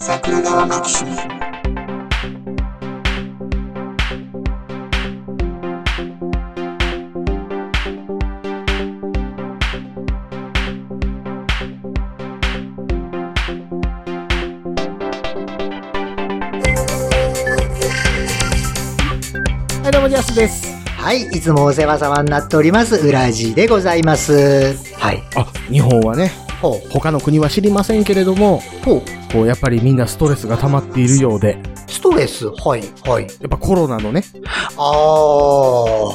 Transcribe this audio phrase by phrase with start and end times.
[0.00, 1.16] 桜川マキシムは
[19.88, 20.78] い、どうも、ジャスです。
[20.86, 24.74] はい、いつもお世話様になっております、ウラジでございます。
[24.94, 25.24] はい。
[25.34, 26.30] あ、日本はね、
[26.88, 28.62] 他の国は知りませんけれども、
[29.32, 32.46] こう、やっぱりみんなストレスが溜まっているようで、ストレス？
[32.46, 33.22] はい、はい。
[33.24, 34.22] やっぱコロナのね、
[34.76, 34.92] あ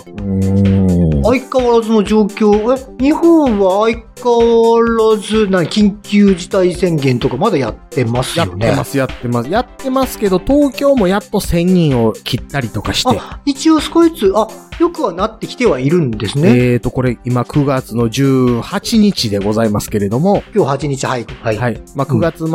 [0.05, 1.23] ー、うーん。
[1.23, 8.67] 相変わらずの状況、え、日本は相らず、な、緊急事態宣言とかまだやってますやよね。
[8.67, 9.49] ってます、やってます。
[9.49, 14.47] やってますけど、東京もやっと1000人を切ったりとかして、あ、一応少しずつ、あ、
[14.79, 16.73] よくはなってきてはいるんですね。
[16.73, 21.33] えーと、これ今9月の18日でございますけれども、今日8日早く。
[21.33, 21.57] はい。
[21.57, 21.81] はい。
[21.95, 22.47] まあ、9月末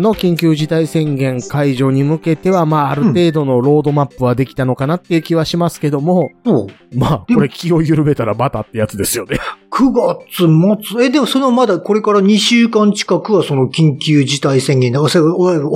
[0.00, 6.98] の緊急事態宣言解除に向けては、まあ、ある程度のロードマップはできたのかなっていう気はしますけども、そう。
[6.98, 9.38] まあ、これ気を緩めたらまたってやつですよね。
[9.70, 15.08] 9月末、え、でもそのまだこれから2週間近くはその緊急事態宣言でお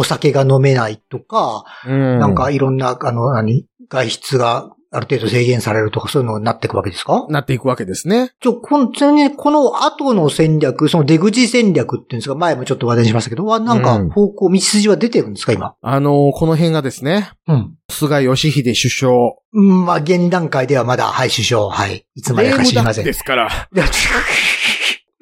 [0.05, 7.27] 酒が飲めないとか、うんなんかいろんな、あの、何、外出がある程度制限されるとかそういうのになっていくわけですか？
[7.29, 8.31] なっていくわけですね。
[8.41, 15.75] ちょ、この、ちなみにこの後の戦略、その出口戦略っていうんですか、前もちょっと話題にしましたけど、はなんかうん方向、道筋は出てるんですか、今。
[15.83, 17.75] あのーこの辺がですね、うん。
[17.91, 19.13] 菅義偉首相、
[19.53, 22.07] うん、まあ、現段階ではまだ、はい、首相、はい。
[22.15, 23.05] いつまでか知りません。
[23.05, 23.49] ですから。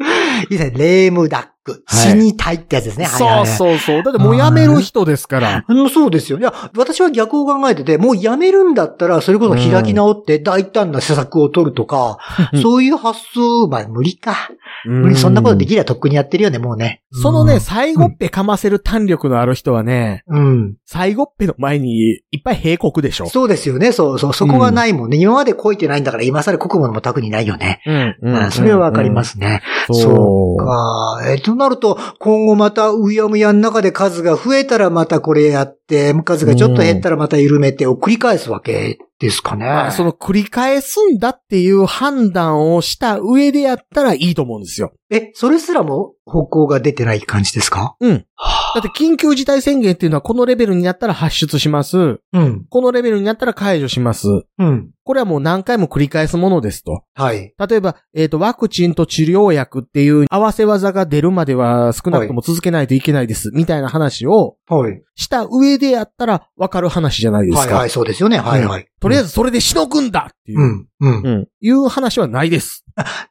[0.03, 1.47] いやいいですね、レームダッ
[1.89, 3.05] 死にたいってやつですね。
[3.05, 4.03] はいはいそうはいそうそう。
[4.03, 5.65] だってもう辞める人ですから。
[5.69, 6.39] うんそうですよ。
[6.39, 12.19] いや、私は逆を考えてて、もう辞めるんだったら、それこそ開き直って大胆な施策を取るとか、
[12.53, 14.51] うんそういう発想、まあ無理か。
[14.85, 17.03] 無理、そんなことできりゃとっくにやってるよね、もうね。
[17.13, 20.77] そのね、最後っぺかませる胆力のある人はね、うん。
[20.87, 21.93] 最後っぺの前に
[22.31, 23.29] いっぱい閉国でしょ。
[23.29, 25.19] そうですよね、そうそう、そこがないもんね。
[25.19, 27.81] 今までこいてないんだから、今更国務も特にないよね。
[27.87, 28.17] うん。
[28.35, 29.25] うん、それはわかりま。
[29.25, 29.63] すね。
[29.89, 30.57] うんそそうう。
[30.65, 31.21] か。
[31.27, 39.67] え、となると、今後またうやむやの中で数が増えたらまたこれやって、数がちょっと減ったらまた緩めてを繰り返すわけですかね。
[39.67, 44.93] まあその繰り返すんだっていう判断をした上でやったらいいと思うんですよ。
[45.11, 47.97] え、それすらも方向が出てない感じですか？
[48.01, 48.27] うん。
[48.75, 52.21] だって緊急事態宣言っていうのはこのレベルになったら発出します。
[52.33, 52.65] うん。
[52.69, 54.29] このレベルになったら解除します。
[54.59, 54.91] うん。
[55.05, 57.05] これはもう何回も繰り返すものですと。
[57.15, 57.55] はい。
[57.59, 65.03] 例えば、えっ、と、ワクチンと治療薬っていう合わせ技が出るまでは少なくとも続けないといけないです、みたいな話をはい。
[65.17, 67.61] した上でやったら分かる話じゃないですか。
[67.61, 68.39] はいはい、そうですよね。
[68.39, 68.87] はいはい。
[69.01, 70.89] とりあえずそれでしのぐんだっていう、うん。
[71.01, 71.23] うん。
[71.23, 72.85] うんいう話はないです。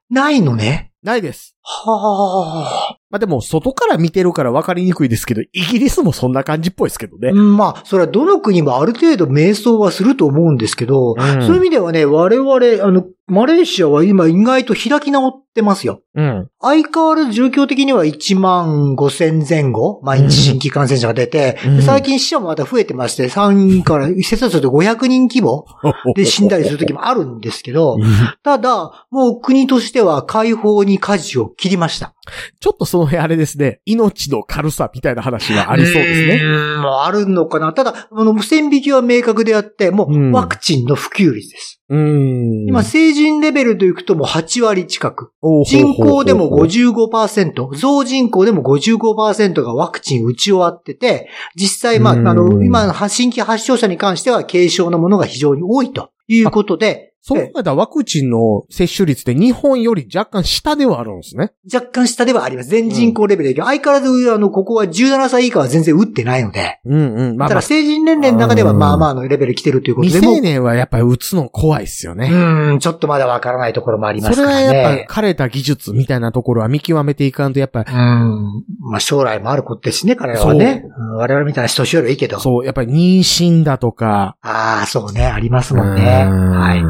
[0.10, 0.92] ないのね。
[1.04, 1.56] ないです。
[1.64, 7.34] はまあでも、外から見てるから分かりにくいですけど、イギリスもそんな感じっぽいですけどねあ。。
[7.34, 16.02] まあ、それはどの国もある程度迷走はすると思うんですけど、うんそういう意味ではね、我々、あの、マレーシアは今意外と開き直ってますよ。
[16.16, 16.50] うん。
[16.62, 25.66] 相変わらず状況的には1万5千前後、毎日新規感染者が出て、うんで最近死者もまた増えてまして、3から、一説すると500人規模
[26.16, 27.98] で死んだりする時もあるんですけど、
[28.44, 32.14] ただ、もう国としては解放に舵を切りました。
[32.60, 36.36] ちょっとその辺あれですね、命の軽さみたいな話がありそうですね。
[36.36, 37.04] うーん。
[37.04, 37.74] あるのかな。
[37.74, 41.82] ただ、あの、線引きは明確であって、もうワクチンの普及率です。
[41.90, 42.66] うん。
[42.68, 45.34] 今、成人レベルでいくともう8割近く。
[45.66, 61.54] 人口でもほうほうほう55%、増人口でも55%がワクチン打ち終わってて、実際、まあ、あうんの、今、新規発症者に関しては軽症のものが非常に多いということで、そう考えたらワクチンの接種率って日本より若干下ではあるんですね。
[61.72, 62.70] 若干下ではあります。
[62.70, 63.62] 全人口レベルで。
[63.62, 67.38] 相変わらず、あの、ここは17歳以下は全然打ってないので、うんうん。
[67.38, 72.30] まあ、まあただ、成人年齢の中ではうんまあまあのレベル来てるということ未でも成年はやっぱり打つの怖いっすよね。
[72.32, 74.68] うん、ちょっとまだわからないところもありまそれすからね。
[74.68, 78.64] はやっぱ枯れた技術みたいなところは見極めていかんと、やっぱり、うん。
[78.80, 80.84] まあ将来もあることですね、彼らはね。
[80.98, 82.40] うん我々みたいな人よりはいいけど。
[82.40, 84.38] そう、やっぱり妊娠だとか。
[84.42, 86.26] ああ、そうね、ありますもんね。
[86.28, 86.84] うんはい。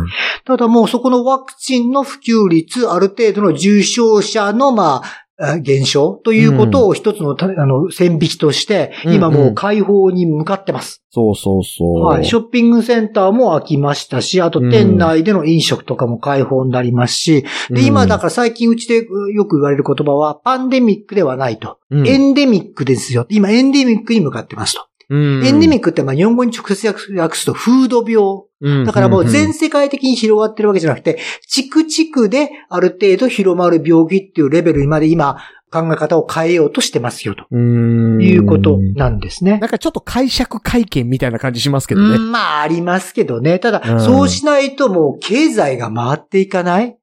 [0.45, 11.03] ただもうそこのワクチンの普及率、ある程度の重症者の、まあ、あ減少ということを一つのた、あの、線引きとして、うん今もう解放に向かってます。
[11.09, 12.03] そうそうそう。
[12.03, 12.25] はい。
[12.25, 21.79] ショッピングセンターも開きましたし、あと店内での飲食とかも開放になりますし、で、今だから最近うちでうよく言われる言葉は、パンデミックではないと。
[21.89, 23.25] うんエンデミックですよ。
[23.29, 24.90] 今、エンデミックに向かってますと。
[25.11, 25.45] うん。
[25.45, 28.45] エンデミックってまあ日本語に直接訳すとフード病。
[28.61, 28.85] うん。
[28.85, 39.57] だからもう全世界的に広がってるわけじゃなくて、地区地区である程度広まる病気っていうレベルにまで今、考え方を変えようとしてますよ、ということなんですね。
[39.59, 42.17] なんかちょっと解釈会見みたいな感じしますけうどね。
[42.17, 43.57] ん、まあ、ありますけどね。
[43.59, 46.97] ただ、うんそうしないともう経済が回っていかない、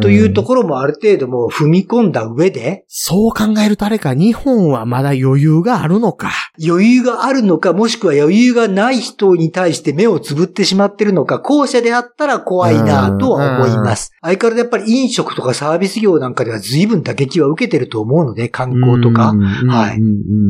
[0.00, 6.30] というところもある程度もう踏み込んだ上で、そう考えるとあれか、日本はまだ余裕があるのか。
[6.64, 14.12] 余裕があるのか、もしくは余裕がない人に対して目をつぶってしまってるのか、後者であったら怖いなとは思います。
[14.20, 20.00] 相変わらずやっぱり飲食とかサービス業なんかでは随分打撃は受けてると思うので、観光とか、はい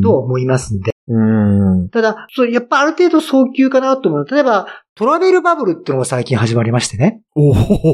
[0.03, 0.95] とは思いますんで。
[1.07, 1.89] うん。
[1.91, 4.27] ただ、そう、やっぱある程度早急かなと思う。
[4.27, 4.67] 例えば、
[4.97, 7.21] トラベルバブルっていうのが最近始まりましてね。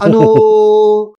[0.03, 0.61] あのー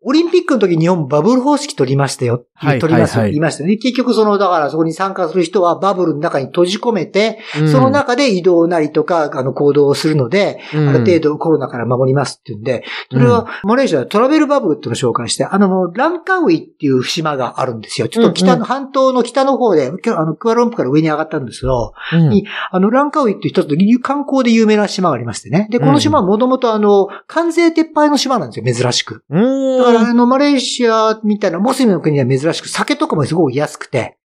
[0.04, 2.46] オリンピックの時日本バブル方式取りましたよ。
[2.54, 3.78] はい取りますよ、はいはい言いましたよね。
[3.78, 18.08] 結局その、だからそこに参加する人はバブルの中に閉じ込めて、うんその中で移動なりとか、あの、行動をするので、うんある程度コロナから守りますっていうんで、それは、マレーシアはトラベルバブルっていうのを紹介して、あの、ランカウイっていう島があるんですよ。
[18.08, 25.68] ちょっと北の、うん半島の北の方で、今日あの、クアロンプから上に上がったんですけど、うんにあの、ランカウイっていう一つの観光で有名な島がありましてね。
[25.72, 29.24] で、この島はもともとあの、関税撤廃の島なんですよ、珍しく。
[29.30, 29.78] うん。
[29.80, 34.18] だから、あの、マレーシアみたいなモスリムの国は珍しく、酒とかもすごく安くて。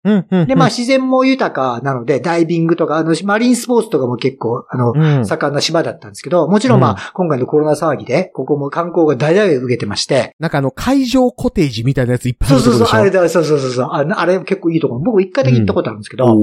[0.47, 6.97] で、まあ、自然も豊かなので、ダイビングとか、あの、マリンスポーツとかも結構、あの、うん、盛んな島だったんですけど、もちろんまあ、うん。
[7.15, 15.01] 今回のコロナ騒ぎで、ここも観光が大々受けてまして、なんかあの、会場コテージみたいなやついっぱいあそうそうそう、あれだ、そうそうそうそう、ああれ結構いいところ。
[15.01, 16.37] 僕一回だけ行ったことあるんですけど、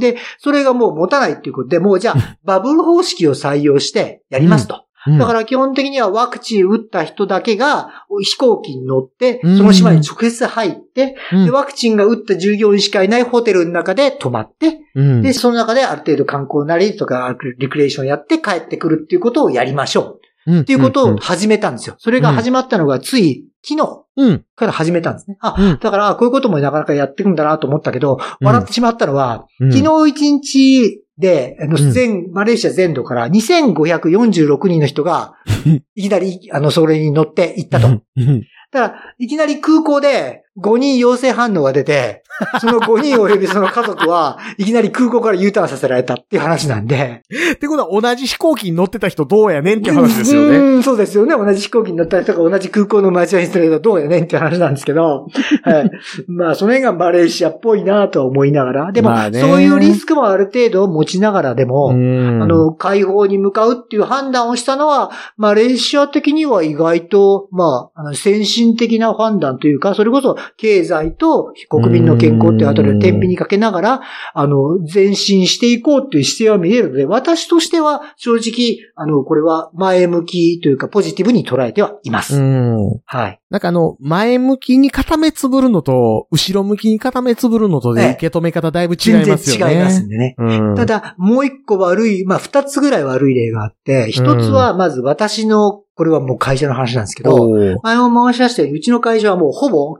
[0.00, 4.84] で、それがもう持たないっていうことで、もうじゃあ、バブル方式を採用してやりますと。
[5.06, 5.18] うん。
[5.18, 9.56] だから基本的にはワクチン打った人だけが飛行機に乗って、うん。
[9.56, 11.44] その島に直接入って、うん。
[11.46, 15.22] で、ワクチンが打った従業員しかいないホテルの中で泊まって、うん。
[15.22, 20.16] で、その中である程度観光なりとか、リクレーションやって帰ってくるっていうことをやりましょう。
[20.16, 21.96] っっていうことを始めたんですよ。
[21.98, 24.44] それが始まったのがつい昨日うん。
[24.56, 25.36] から始めたんですね。
[25.40, 25.78] あ、うん。
[25.78, 28.46] だからこういうこともなかなかやっていくんだなと思ったけど、うん。
[28.46, 29.72] 笑ってしまったのは、うん。
[29.72, 31.92] 昨日一日で、あの、うん。
[31.92, 35.34] 全、マレーシア全土から2546人の人が、
[35.94, 37.88] いきなり、あの、それに乗って行ったと。
[37.88, 38.42] うん。
[38.72, 42.22] だから、いきなり空港で5人陽性反応が出て、
[42.60, 47.22] その5人及びその家族は、いきなり空港から U ターンさせられたっていう話なんで。
[47.52, 50.58] ってことは同じ飛行機に乗ってた人どうやねんって話ですよね。
[50.58, 51.36] うん、そうですよね。
[51.36, 55.26] 同じ飛行機に乗った人が同じ空港の待合室だけど、どうやねんって話なんですけど。
[55.62, 55.90] はい。
[56.28, 58.92] まあ、その辺がマレーシアっぽいなとは思いながら。
[58.92, 74.00] でも、まあねそういうリスクもある程度持ちながらでも、うんあ、の、解放に向かうっていう判断をしたのは、マレーシア的には意外と、まあ、あの先進的な判断というか、それこそ経済と国民の健康っていうあたりを天秤にかけながら、
[74.34, 82.36] あの、前進していこうっていう姿勢は見えるので、私としては正直、あの、これは前向きというかポジティブに捉えてはいます。
[82.36, 83.00] うん。
[83.04, 83.40] はい。
[83.50, 89.72] なんかあの、前向きに固めつぶるのと、後ろ向きに固めつぶるのとええで受け止め方だいぶ違い全然ますよね。
[89.72, 90.34] 違いますんでね。
[90.38, 90.74] うん。
[90.76, 97.36] ただ、もう一個悪い、まあ二つぐらい悪い例があって、一つはまず私の、これはもう会社の話なんですけど、
[97.82, 99.98] 前も回し出したようちの会社はもうほぼ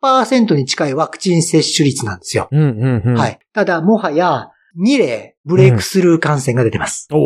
[0.00, 2.46] 100%に近いワクチン接種率なんですよ。
[2.52, 3.14] うんうんうん。。
[3.16, 3.38] はいい。
[3.52, 4.50] ただ、もはや
[4.80, 7.08] 2例ブレイクスルー感染が出てます。
[7.10, 7.16] お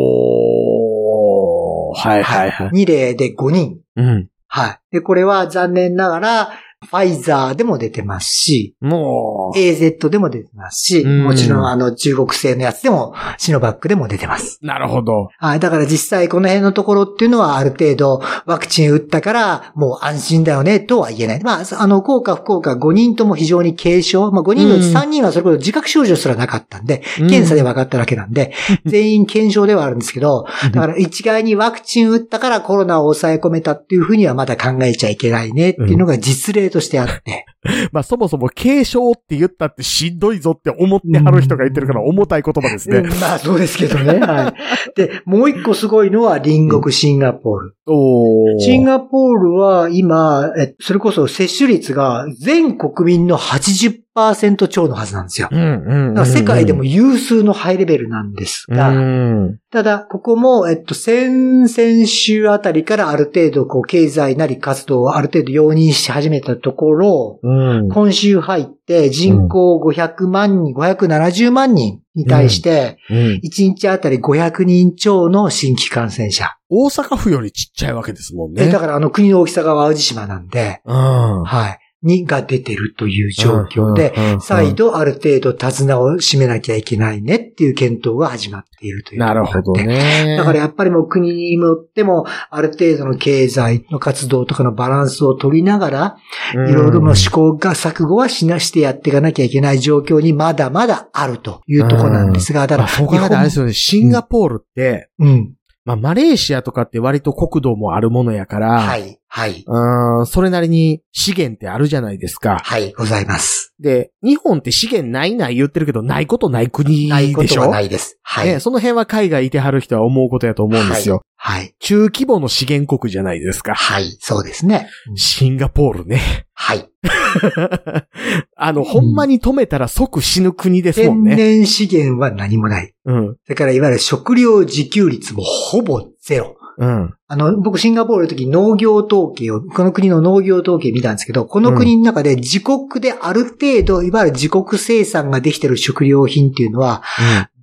[1.93, 1.99] ー。
[1.99, 2.69] はいはいはい。
[2.69, 3.77] 2例で5人。
[3.95, 4.27] うん。
[4.47, 4.79] はい。
[4.91, 6.53] で、これは残念ながら、
[6.85, 14.59] ファイザーでも出てますし、もう、AZ でも出てますし、うんもちろんあの中国製のやつでも、シノバックでも出てます。
[14.61, 15.29] なるほど。
[15.37, 15.59] はい。
[15.59, 21.43] だから実際この辺のところっていうのはある程度ワクチン打ったからもう安心だよねとは言えない。
[21.43, 24.31] まあ、あの、効果不効果5人とも非常に軽症。
[24.31, 28.53] まあ5人のうち3人はそれこそ自覚症状すらなかったんで、検査で分かっただけなんで、
[28.85, 37.45] 全員軽症ではあるんですけど、だから一概にワクチン打ったからコロナを抑え込めたっていうふうにはまだ考えちゃいけないねっていうのが実例ととしてあって。
[37.91, 42.99] まあそもそも軽症って言ったってしんどいぞって思ってはる人が言ってるから重たい言葉ですね。
[42.99, 44.19] うんまあそうですけどね。
[44.25, 44.95] はい。
[44.95, 47.75] で、もう一個すごいのは隣国シンガポール。
[47.87, 48.59] おー。
[48.59, 55.49] シンガポールは今、えそれこそ接種率が全国民の80%超のはずなんですよ。
[55.51, 56.13] うんうんうんうん。
[56.13, 59.59] だから世界でも有数のハイレベルなんですが、うん。
[59.71, 67.54] ただ、ここも、えっと、先々週あたりからある程度、こう、経済なり活動をある程度容認し始めたところ、うん。
[67.89, 76.57] 今週入って人口500万人、570万人に対して、うん1日あたり500人超の新規感染者。
[76.69, 78.65] 大阪府よりちっちゃいわけですもんね。
[78.65, 81.43] でだからあの国の大きさが淡路島なんで、うん。
[81.43, 81.79] はい。
[82.05, 89.33] にが出てるという状況で、再度ある程度手綱を締めなきゃいけないねっていう検討が始まっているというとこな。
[89.33, 90.37] るほどね。
[90.37, 96.17] だからやっぱりもう国によっても、ある程度の経済の活動とかのバランスを取りながら、
[96.53, 105.53] うんいろいろの試行が錯誤はしなしてやっていかなきゃいけない状況にまだまだあるというところなんですが、ただ、まあそう考えたらあれですよね、シンガポールって、うん。
[105.85, 112.57] まあ、マレーシアとかって割と国土もあるものやから、はい、はい、うーん、それなりに資源ってあるじゃないですか。
[112.63, 113.73] はい、ございます。
[113.81, 118.17] で、日本って資源ないない言ってるけど、ないことない国ないことはでしょないです。
[118.23, 118.47] はい。
[118.47, 121.21] ね、その辺は海外いてはる人は思うことやと思うんですよ。
[121.35, 121.75] はい。
[121.79, 123.75] 中規模の資源国じゃないですか。
[123.75, 124.87] はい、そうですね。
[125.15, 126.47] シンガポールね。
[126.53, 126.89] はい。
[128.55, 131.35] あの、ほんまに止めたら即死ぬ国ですもん天ね。
[131.35, 132.93] 然資源は何もない。
[133.03, 133.35] うん。
[133.43, 136.54] それからいわゆる食料自給率もほぼゼロ。
[136.77, 137.13] うん。
[137.27, 147.03] あの、僕シンガポールの時農業統計を、この国の農業統計見たんですけど、この国の中で自国である程度、いわゆる自国生産ができている食料品っていうのは、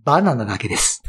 [0.04, 1.02] バナナだけです。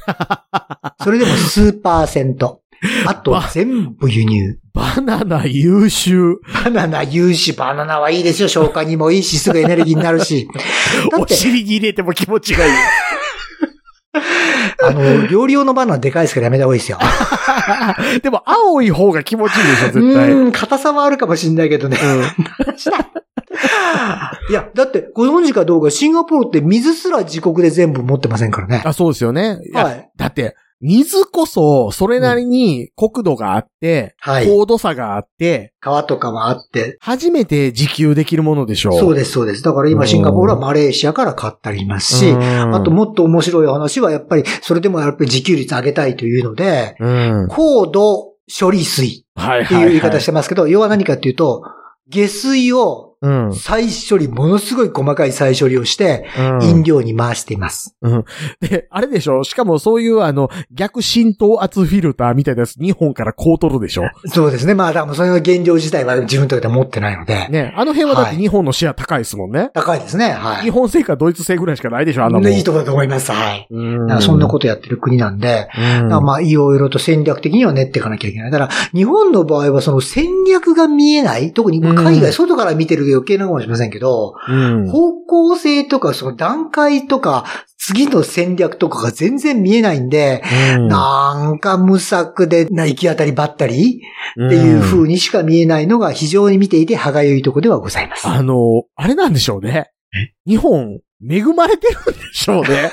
[1.03, 2.61] それでも数パーセント。
[3.05, 4.59] あと全部輸入。
[4.73, 6.35] バナナ優秀。
[6.65, 8.49] バナナ優秀、バナナはいいですよ。
[8.49, 10.47] 消化にもいいし、すぐエネルギーになるし。
[11.11, 12.73] だおって、尻に入れても気持ちがいい。
[14.13, 16.99] あの、料理用のバナナでかいですからやめた方がいいですよ。
[18.21, 20.31] でも、青い方が気持ちいいでしょ、絶対。
[20.31, 21.97] うん、硬さはあるかもしれないけどね。
[24.49, 28.83] いや、だって、ご存知かどうか、シンガポールって水すら自国で全部持ってませんからね。
[28.85, 29.59] あ、そうですよね。
[29.73, 30.09] はい。
[30.17, 36.97] だって、水こそ、それなりに国土があって、はい高度差があって、川とかもあって。
[36.99, 39.63] 初めて自給できるものでしょそうです、そうです。
[39.63, 47.07] だから今シンガポールはマレーシアから買ったりいますし、あと、もっと面白い話は、やっぱり、それでもやっぱり自給率上げたいというので、う
[47.45, 47.47] ん。
[47.49, 51.63] 高度処理水はいっていう言い方してますけど、要は何かっていうと、
[52.09, 53.53] 下水をうん。
[53.55, 57.95] 再処理、ものすごい細かい再処理をして、うん飲料に回しています。
[58.61, 59.43] で、あれでしょ？
[59.43, 64.03] しかもそういうあの、逆浸透圧フィルターみたいなやつ、日本からこう取るでしょ？
[64.27, 64.75] そうですね。
[64.75, 67.73] まあ、だからそれの原料自体は自分とこでは持ってないので、ね。
[67.77, 69.69] あの辺はだってはい日本のシェア高いですもんね。
[69.73, 70.31] 高いですね。
[70.31, 70.63] はい。
[70.63, 72.23] 日本製かドイツ製ぐらいしかないでしょ？
[72.25, 72.43] あんなもん。
[72.45, 73.31] ねいいところだと思います。
[73.31, 73.67] はい。
[73.71, 74.21] うん。
[74.21, 75.67] そんなことやってる国なんで、
[76.01, 76.07] うん。
[76.09, 78.51] まあ、いろいろと戦略的には練っていかなきゃいけない。
[78.51, 84.89] だから、日本の場合はその戦略が見えない、特に海うん外、外から見てる余計なのかもしれませんけど、うん。
[84.89, 87.45] 方向性とかその段階とか、
[87.77, 90.41] 次の戦略とかが全然見えないんで、
[90.77, 94.01] うんなんか無策で、な行き当たりばったり
[94.45, 98.27] っていう風にしか見えないのが非常に見ていて歯がゆいところではございます。
[98.27, 99.91] あの、あれなんでしょうね。
[100.45, 102.91] 日本、恵まれてるんでしょうね。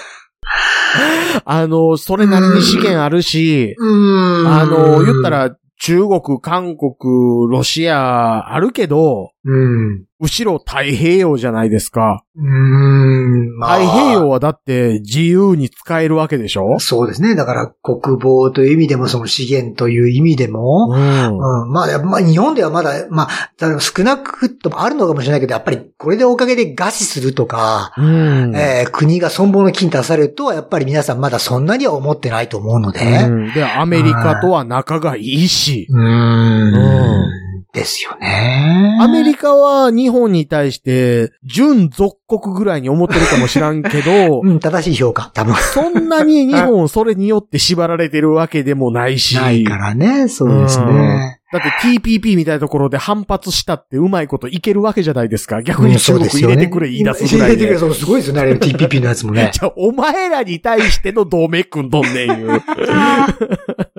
[1.44, 10.04] あの、それなりに資源あるし、あの、言った、ら、中国、韓国、ロシア、あるけど、うん。
[10.20, 12.24] 後ろ太平洋じゃないですか。
[12.36, 13.56] うーん。
[13.56, 16.78] まあ太平洋はだって自由に使えるわけでしょ？
[16.78, 17.34] そうですね。
[17.34, 21.62] だから国防という意味でも、その資源という意味でも、うん。
[21.62, 28.54] うん、まあ、まあ、日本ではまだ、まあ、だから少なくともあるのかもしれないけど、やっぱりこれでおかげで餓死するとか、うん。
[28.54, 38.98] えー国が存亡の金に出されるとは、やっぱり皆さんまだそんなには思ってないと思うので、うんで、アメリカとは仲がいいし、うーんうんですよね。
[39.00, 45.54] アメリカは日本に対して、準属国ぐらいに思ってるかもしらんけど、 うん、正しい評価、多分。
[45.54, 49.36] そんなに日本それによって縛られてるわけでもないし。
[49.36, 51.40] ないからね、そうですね。
[51.52, 55.62] だって TPP みたいなところで反発したってうまいこといけるわけじゃないですか。
[55.62, 57.64] 逆うんに中国入れてくれ言い出すぐらいで。
[57.64, 59.50] 入れてくれ、すごいですよね、あれ、TPP のやつもね。
[59.54, 62.62] じゃあ、お前らに対しての同盟組んどんねんいう。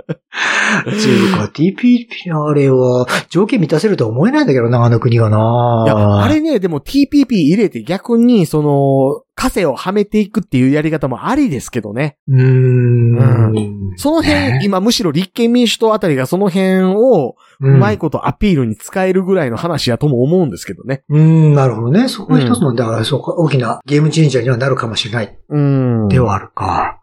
[0.85, 12.17] 中国は TPP のあれは、条件満たせるとは思えないんだけどな、あの国がないや、あれね、でも TPP 入れて逆に、その、枷をはめていくっていうやり方もありですけどね。
[12.27, 13.95] うーん。
[13.97, 21.03] その辺、ね今むしろ立憲民主党あたりがその辺を、うまいことアピールに使えるぐらいの話やとも思うんですけどね。
[21.09, 22.07] うん、なるほどね。
[22.07, 25.37] そこが一つの、だから、そうか、大きなゲームチェンジャーにはなるかもしれない。
[25.49, 26.07] うん。
[26.07, 27.00] ではあるか。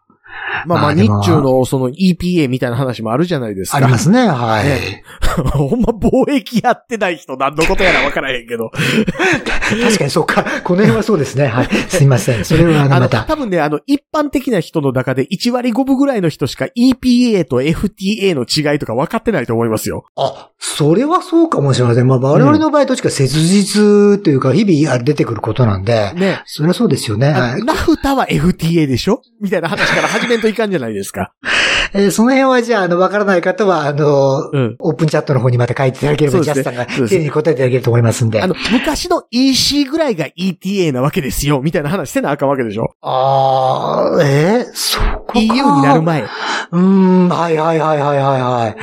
[0.65, 3.77] まあまあ、日中のその EPA みたいな話もあるじゃないですか。
[3.77, 4.65] ありますね、はい。
[4.65, 5.03] ね
[5.53, 8.69] ほんま貿易やってない人何のことやら分からへんけど。
[8.69, 10.43] 確かにそうか。
[10.63, 11.47] この辺はそうですね。
[11.47, 11.67] はい。
[11.87, 12.43] すいません。
[12.45, 13.23] それは、また。
[13.23, 20.05] 多分ね、あの、一般的な人の中で1割5分ぐらいの人しか EPA と FTA の違いとか分かってないと思いますよ。
[20.15, 22.07] あ、それはそうかもしれません。
[22.07, 26.41] まあ、我々の場合、どっちか切実というか、日々出てくることなんで、ね。
[26.45, 27.27] それはそうですよね。
[27.27, 29.21] あはいラフタは FTA でしょ？
[29.39, 31.31] みたいな話から始めんといかんじゃないですか。
[31.93, 34.75] えーその辺はじゃあ、あの、わからない方は、あの、うん。
[34.79, 38.41] オープンチャットの方にまた書いていただければ、ねジャスさんが丁寧に答えていただけると思いますんで。
[38.41, 42.91] あの、昔の EC ぐらいが ETA なわけですよ、みたいな話してなあかんわけでしょ。
[43.01, 46.21] あー、えーそこか EU になる前。
[46.21, 48.75] うーん、はいはいはいはいはいはい。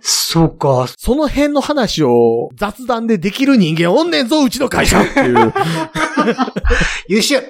[0.00, 0.86] そうか。
[0.96, 5.52] その辺の話を雑談でできる人間おんねんぞ、うちの会社っていう。
[7.08, 7.42] 優秀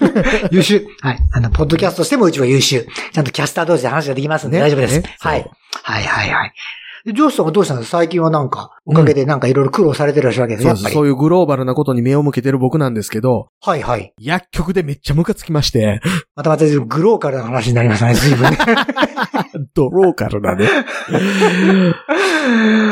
[0.50, 1.18] 優秀はい。
[1.32, 2.86] あの、ポッドキャストとしてもうちは優秀。
[3.12, 5.00] ちゃんとキャスター同士で話ができますんでね大丈夫です。
[5.00, 5.50] ねはい。
[5.82, 6.54] はいはいはい。
[7.04, 7.90] でジョースさんはどうしたんです？
[7.90, 10.94] か最近はなんか、おかげでなんかいろいろ苦労されてらっしゃるわけですね、やっぱり。
[10.94, 14.12] そういうグローバルなことに目を向けてる僕なんですけど、はいはい。
[14.18, 16.00] 薬局でめっちゃムカつきまして、
[16.34, 18.58] またまたグローカルな話になりましたね、随分ね。
[19.74, 20.64] ドローカルだね。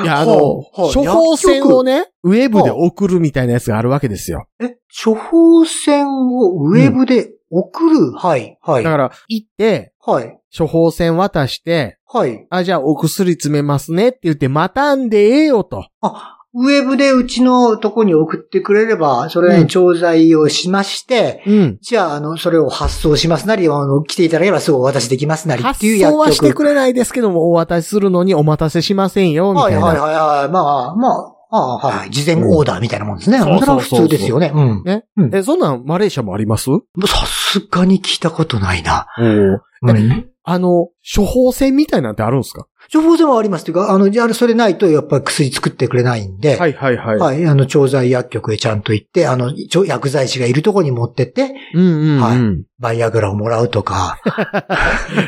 [0.02, 4.46] いや、あの、処方箋をね、ウェブで送るみたいなやつがあるわけですよ。
[4.60, 8.90] え、処方箋をウェブで送る、はい、はいだ。
[8.90, 12.46] から、行って、はい、処方箋渡して、はい。
[12.50, 15.86] あ、じゃあお薬詰めますねって言って、待たんでええよと。
[16.00, 21.78] あ、ウェブでうちのとこに送ってくれれば、それうんに調剤をしまして、うん。
[21.82, 26.14] じゃあ、あの、それを発送しますなり、あの、来ていただければすぐお渡しできますなりっ発ていう薬局。
[26.14, 29.80] 送はしてくれないですけども、お渡しするのにお待たせしませんよ、みたいな。
[29.80, 30.48] はいはいはいはい。
[30.48, 32.10] まあ、まあ、ああ、はいはい。
[32.10, 33.38] 事前オーダーみたいなもんですね。
[33.38, 34.52] うんそれは普通ですよね。
[34.54, 34.82] うん。
[34.84, 35.04] ね。
[35.16, 36.70] うんえ、そんなんマレーシアもあります？
[37.06, 39.06] さすがに聞いたことないな。
[39.18, 40.28] おうん。
[40.44, 42.66] あの、処方箋みたいなんてあるんですか？
[42.90, 47.18] 処方箋はありますというか、あの、じゃあ、それないと、やっぱり薬作ってくれないんで、はいはいはい。
[47.18, 47.44] はい。
[47.46, 52.20] あの、調剤薬局へちゃんと行って、あの、ちょ薬剤師がいるところに持ってって、うんうんうん。
[52.22, 52.38] はい
[52.80, 54.20] バイアグ ラをもらうとか、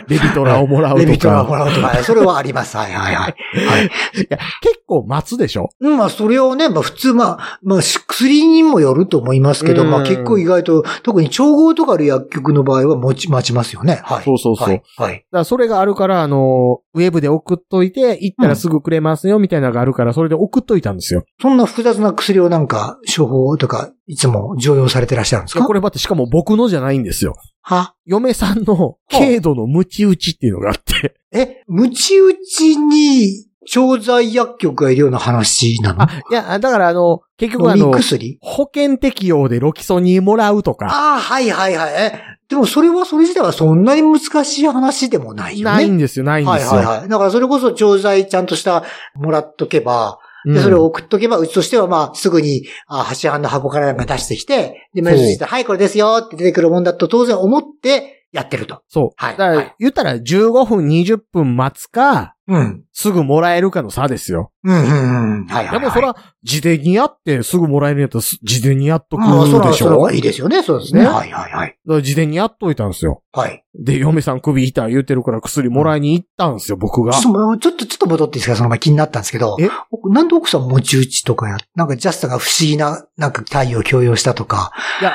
[0.07, 1.57] レビトラをもらうとレビトラをもか。
[1.59, 2.77] らうとか、それはあります。
[2.77, 3.35] はいはいはい。
[3.67, 3.85] はい。
[3.87, 5.71] いや、結構待つでしょ？
[5.81, 14.01] うん、まあ、それをね、まあ、普通、まあ、まあ、し薬にもよると思いますけど、うんまあ、結構意外と、特に調合とかある薬局の場合は、持ち、待ちますよね。
[14.05, 14.25] はい。
[14.25, 14.83] そうそうそうはい。
[14.97, 15.15] はい。
[15.15, 21.25] だからそれがあるから、あの、ウェブで送っといて、行ったらすぐくれますよ、みたいなのがあるから、それで送っといたんですよ。
[21.41, 25.65] そんな複雑な薬をなんか、処方とか、いつも常用されてらっしゃるんですか？
[25.65, 27.35] これ待って、しかも僕のじゃないんですよ。
[27.62, 27.95] は？
[28.05, 31.15] 嫁さんの軽度のムチ打ちっていうのがあって。
[31.33, 36.03] え、ムチ打ちに、調剤薬局がいるような話なの？
[36.03, 38.39] あ、いや、だからあの、結局あ飲の、み薬？
[38.41, 41.93] 保険適用でロキソニンもらうとか、ああ、はいはいはい。
[41.95, 45.77] え、でもそれはそれ自体はそんなに難しい話でもないよね。
[45.77, 46.71] ないんですよ、ないんですよ。
[46.73, 47.09] はいはいはい。
[47.09, 48.83] だからそれこそ調剤ちゃんとした
[49.15, 58.83] もらっとけば、うんで、それを送っとけば、うちとしてはまあ、すぐに、あ、端販の箱からなんか出してきて、で、メて、はい、これですよって出てくるもんだと当然思ってやってると。
[58.89, 59.11] そう。
[59.17, 62.85] はいだから、はい言ったら15分、20分待つか、うん。
[62.93, 64.50] すぐもらえるかの差ですよ。
[64.65, 65.47] うん、うん、うん。
[65.47, 65.81] はいはい、はい。
[65.81, 69.73] でもそれは、事前にやってすぐもらえるんやったら、す事前にやっとくでしょ？
[69.73, 70.63] それはいいですよね。
[70.63, 71.03] そうですね。
[71.03, 71.79] ねはいはいはい。
[71.87, 73.23] だから事前にやっといたんですよ。
[73.33, 73.65] はい。
[73.79, 77.13] で、嫁さん首痛い言うてるから薬もらいに行ったんですよ、僕が。
[77.13, 78.57] ちょっと、ちょっと、ちょっと戻っていいですか？
[78.57, 79.57] その前気になったんですけど。
[79.61, 79.69] え？
[79.91, 85.15] 僕なんで奥さん持ち打ちとかや、なんかジャスタが不思議な、なんか体を強要したとか、いや、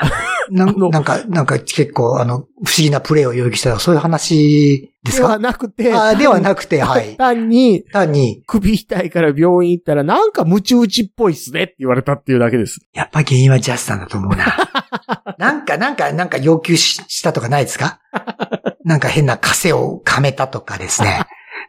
[0.50, 2.46] なんか、なんか結構、あの、不思
[2.78, 7.16] 議なプレイを要求したとか、そういう話ですではかなくて、あではなくて、はい。
[7.18, 12.80] 単に、単に、首痛いから病院行ったら、なんかムチ打ちっぽいっすねって言われたっていうだけです。
[12.92, 14.46] やっぱ原因はジャスタだと思うな。
[15.38, 18.00] なんか、なんか、なんか要求ししたとかないですか？
[18.84, 21.20] なんか変な枷を噛めたとかですね。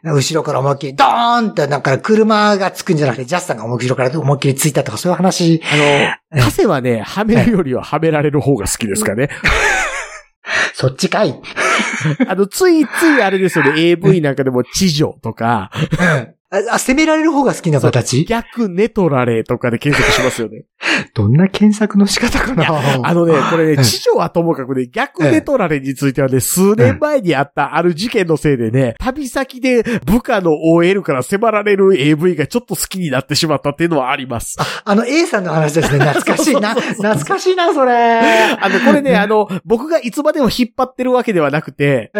[0.04, 5.60] 後ろから思いっきり、ドーンって、なんか車がつくんじゃなくて、ジャスタが後ろから思いっきりついたとか、そういう話。
[6.32, 9.28] あの、カセはね、はめるよりははめられる方が好きですかね。
[10.74, 11.40] そっちかい。
[12.28, 15.70] あの、ついついあれですよね、AV なんかでも地上とか、
[16.50, 18.24] あ、あ攻められる方が好きな形？
[18.24, 20.64] 逆ネトラレとかで検索しますよね。
[21.14, 22.64] どんな検索の仕方かな？
[23.02, 34.56] あのね、これね、うん地上はともかくね、逆ネトラレについてはね、数年前にあったある事件のせいでね、旅先で部下の OL から迫られる AV がちょっと好きになってしまったっていうのはあります。
[34.84, 36.04] あの A さんの話ですね。
[36.04, 36.74] 懐かしいな。
[36.74, 37.92] 懐かしいな、それ。
[37.92, 42.10] あの、これね、あの、僕がいつまでも引っ張ってるわけではなくて、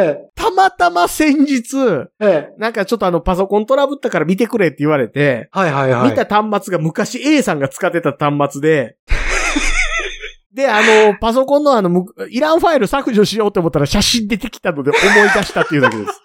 [0.59, 2.55] またま先日、え、ええ。
[2.59, 6.11] なんかちょっとあの、パソコントラブったから見てくれって言われて、はいはいはい。
[6.11, 8.97] 見た端末が昔 A さんが使ってた端末で、
[10.53, 16.23] で、あの、パソコンのあの、むいらんファイル削除しようと思ったら写真出てきたので思い出したっていうだけです。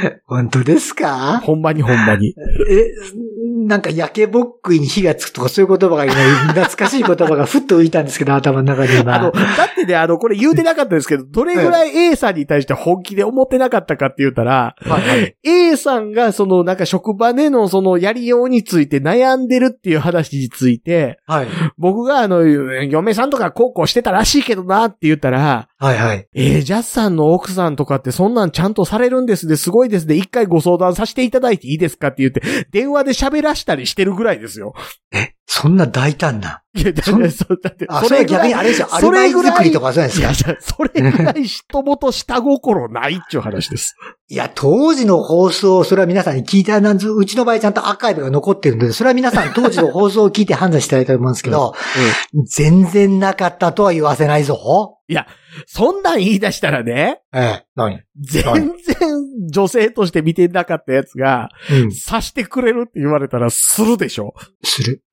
[0.26, 1.38] 本当ですか？
[1.44, 2.34] ほんまにほんまに。
[2.70, 2.90] え、
[3.66, 6.14] なんか焼けぼっくいに火がつくとかそういう言葉が今、
[6.54, 9.14] 懐かしい言葉がふっと浮いたんですけど、頭の中に今。
[9.14, 21.46] あの、だってね、あの、これ言うてなかったですけど、どれぐらい A さんに対して本気で思ってなかったかって言ったら、はいはい A さんがそのなんか職場でのそのやりようについて悩んでるっていう話について、はい。
[21.76, 26.28] 僕があの、嫁さんとか高校してたらしいけどなって言ったら、はいはい。
[26.34, 34.74] えー、ジャスさんの奥さんとかってそんなんちゃんとされるんですで、すごいですで、一回ご相談させていただいていいですかって言って、電話で喋らしたりしてるぐらいですよ。
[35.50, 36.62] そんな大胆な。
[36.74, 38.88] いや、だそだって、あ、それは逆にあれですよ。
[38.94, 43.96] アルバイトそれぐらい作りとかそうですかいや、それぐらい人元下心ないっちゅう話です。
[44.28, 51.74] いや、当時の放送、それは皆さんに聞いたなんず、うちの場合ちゃんとアーカイブが残ってるので、それは皆さん当時の放送を聞いて判断していただいたと思うんですけど、
[52.46, 54.98] 全然なかったとは言わせないぞ。
[55.66, 58.00] そんなん言い出したらね、ええ、何？
[58.18, 58.72] 全然
[59.50, 61.92] 女性として見てなかったやつが、うん。
[61.92, 64.32] さしてくれるって言われたらするでしょ。
[64.64, 65.02] する？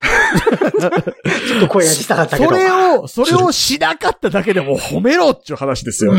[1.46, 2.48] ちょっと声がしたかったけど。
[2.48, 6.12] それを、それをしなかっただけでも褒めろっちゅう話ですよ。
[6.12, 6.18] うー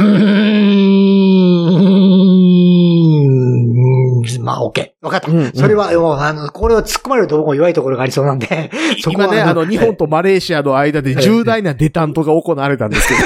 [4.42, 4.44] ん。
[4.44, 5.06] まあ、オッケー。
[5.06, 5.32] わかった。
[5.32, 8.70] うんうんそれは、もう、あの、これを突っ込まれると僕も弱いところがありそうなんで、
[9.02, 13.20] そこは今ね、あの、日本とマレーシアの間で重大なデタントが行われたんですけど。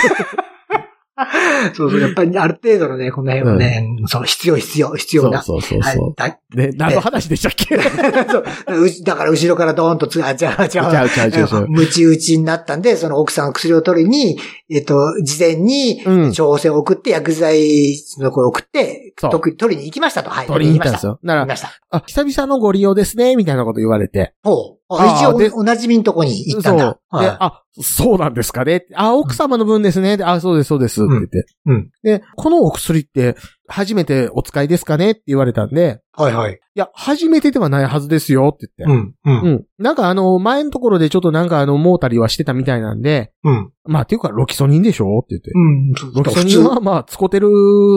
[1.74, 5.41] そうそう、やっぱりある程度のね、この辺はね、そう、必要、必要、必要な。
[5.41, 6.13] そうそうはいそう。
[6.15, 7.78] だね、何の話でしたっけ？
[8.30, 10.38] そううちだから後ろからドーンとつ、あ、違う違う。
[10.38, 16.32] ちゃうちゃうちゃうちゃうムチ打ちになったんで、その奥さんが薬を取りに、えっと、事前に、うん。
[16.32, 20.30] 調整を送って、薬剤のこれ送って、そう特取りに行きましたと。
[20.30, 20.47] はい。
[20.47, 21.19] 取りに行ったんですよ。
[21.24, 21.69] なら、行きました。
[21.89, 24.34] あ、久々のご利用ですね、みたいなこと言われて。
[24.43, 24.78] ほう。
[24.93, 26.97] 一応、おなじみのとこに行ったんだ。
[27.12, 27.21] そう。
[27.21, 28.86] で、はいあ、そうなんですかね。
[28.96, 30.18] あ、奥様の分ですね。
[30.18, 31.02] であ、そうです、そうです。
[31.04, 31.46] って言って。
[31.66, 31.90] うん。
[32.04, 33.36] で、このお薬って、
[33.72, 36.54] 初めてお使いですかねって言われたんで、はいはい。
[36.54, 38.94] いや、初めてではないはずですよって言って。
[39.26, 39.44] うん。
[39.44, 39.48] う。
[39.48, 39.66] うんん。
[39.80, 43.72] なんかあの、前のところでちょっとなんかあの、もうたりはしてたみたいなんで、うん。
[43.86, 45.52] まあ、っていうか、ロキソニンでしょって言って。
[45.54, 45.92] うん。
[46.14, 46.44] ロキソ。
[46.44, 47.50] ニンはまあ、使ってる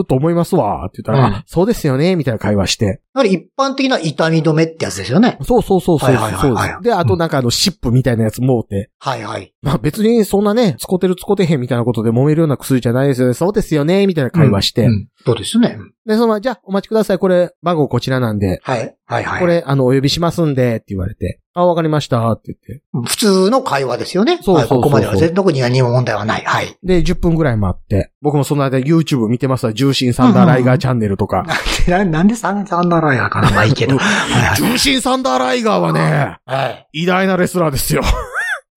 [0.07, 0.85] と思いますわ。
[0.87, 2.85] って言ったら、うんあそうですよねみたいな会話して。
[2.85, 5.37] やはり一般的な痛み止めってやつですよね。
[5.43, 6.09] そうそうそうそう。
[6.09, 8.89] はいはいはいであとなんかあの、シップみたいなやつもうて。
[8.99, 9.53] はいはい。
[9.61, 13.33] まあ別にそんなね、使ってる使ってへんみたいなことで揉めるような薬じゃないですよね。
[13.33, 14.85] そうですよねみたいな会話して。
[14.85, 15.07] うん。
[15.25, 15.64] そうですよね。
[15.73, 17.17] うんで、そのじゃあお待ちください。
[17.17, 18.59] これ、番号こちらなんで。
[18.63, 18.95] はい。
[19.07, 19.39] はいはい。
[19.39, 21.39] これ、あの、お呼びしますんで、って言われて。
[21.55, 22.83] あ、わかりました、って言って。
[23.09, 24.39] 普通の会話ですよね。
[24.43, 26.43] そうそうそうここまでは特に何も問題はない。
[26.45, 26.77] はい。
[26.83, 28.11] で、10分ぐらい待って。
[28.21, 29.73] 僕もその間 YouTube 見てますわ。
[29.73, 31.43] 重心サンダーライガーチャンネルとか。
[31.87, 33.97] ななんでサンダーライガーかなまあいいけど。
[34.57, 36.87] 重心サンダーライガーはね、はい。
[36.93, 38.03] 偉大なレスラーですよ。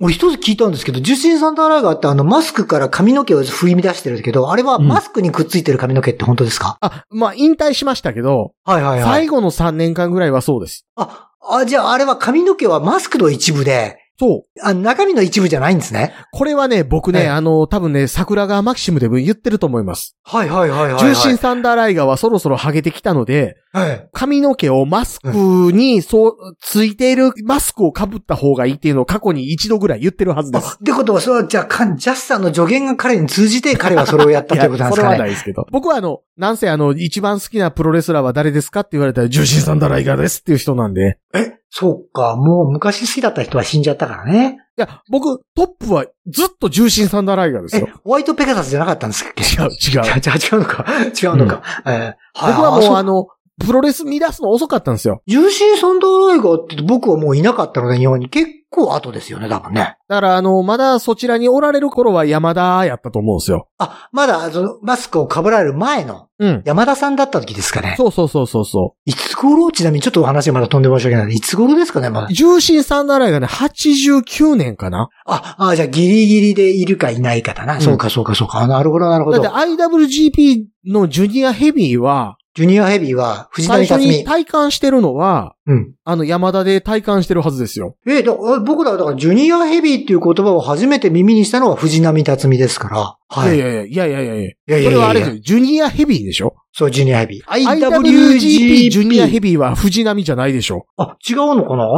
[0.01, 9.09] 俺一つ聞いたんですけど、受信サンダーライガーってあのマスクから髪の毛を振り乱してるけど、あれはうんマスクにくっついてる髪の毛って本当ですか、あ、まあ、引退しましたけど、はいはいはい。
[9.11, 10.87] 最後の3年間ぐらいはそうです。
[10.95, 14.61] あ、あ、じゃああれは髪の毛はマスクの一部で、そう。
[14.63, 16.13] あ中身の一部じゃないんですね。
[16.33, 20.17] これはね、僕ね、はいあの、多分ね、桜川マキシムでも言ってると思います。
[20.25, 24.09] はいはいはいはい、重心サンダーライガーはそろそろハゲてきたので、はい。
[24.13, 25.31] 髪の毛をマスク
[25.73, 30.79] に、そう、ついているマスクを被った方がいいっていうのを過去に一度ぐらい言ってるはずであ、す。
[30.81, 35.19] ってことは、それは、じゃあ、かジャスさんの助言が彼に通じて、彼はそれをやったということなんです それはかね。
[35.21, 35.67] ないですけど。
[35.71, 41.19] 僕はあの、なんせあの、一番好きなプロレスラーは誰ですかって言われたら、重心サンダーライガーですっていう人なんで。
[41.35, 42.37] え、そうか。
[42.37, 44.59] もう昔好きだった人は死んじゃったからね。
[44.77, 50.03] いや、僕、トップはずっと重心サンダーライガーですえよ。、ホワイトペガサスじゃなかったんですか違う、違う。
[50.09, 50.85] 違うのか？
[51.23, 51.63] 違うのか？
[51.87, 53.27] えー僕はもうそあの、
[53.65, 55.21] プロレス見出すの遅かったんですよ。
[55.27, 59.97] 重心サンダーライガーって僕はもういなかったので、日本に結構後ですよね、多分ね。
[60.09, 63.69] だからあの、まだそちらにおられる頃は山田やったと思うんですよ。
[63.79, 66.63] あ、まだ、その、マスクを被られる前のうん。
[66.65, 67.95] 山田さんだった時ですかね。
[67.97, 69.73] そうそうそうそうそいつ頃？
[69.73, 71.35] ちなみにちょっとお話まだ飛んで申し訳ない。
[71.35, 72.27] いつ頃ですかね、まだ？
[72.31, 72.33] う。。
[72.33, 77.79] 重心サンダーライガーね、89年かなあ、あ、じゃあギリギリでいるかいないかだな。
[77.79, 78.61] んそうか、そうか、そうか。
[78.61, 79.73] あなるほど、なるほどだって。
[79.75, 84.25] IWGP のジュニアヘビーは、ジュニアヘビーは藤最初に。
[84.25, 85.93] 体感してるのは、うん。
[86.03, 87.95] あの山田で体感してるはずですよ。
[88.05, 93.17] え、だ僕らはだからジュニアヘビーっていう言葉を初めて耳にしたのは藤波辰巳ですから。
[93.29, 93.57] はい。
[93.57, 94.43] いやいやいやいやいやいやいや。
[94.43, 95.39] いやいやいやそれはあれですよ。
[95.41, 96.57] ジュニアヘビーでしょ？
[96.73, 97.45] そう、ジュニアヘビー。
[97.47, 101.89] ?IWGP ジュニアヘビーは藤波じゃないでしょあ、違うのかな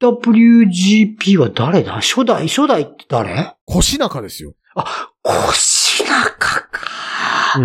[0.00, 1.92] ?IWGP は誰だ？
[1.96, 3.54] 初代、初代って誰？
[3.66, 4.54] 腰中ですよ。
[5.22, 6.30] 腰中
[6.70, 7.60] か。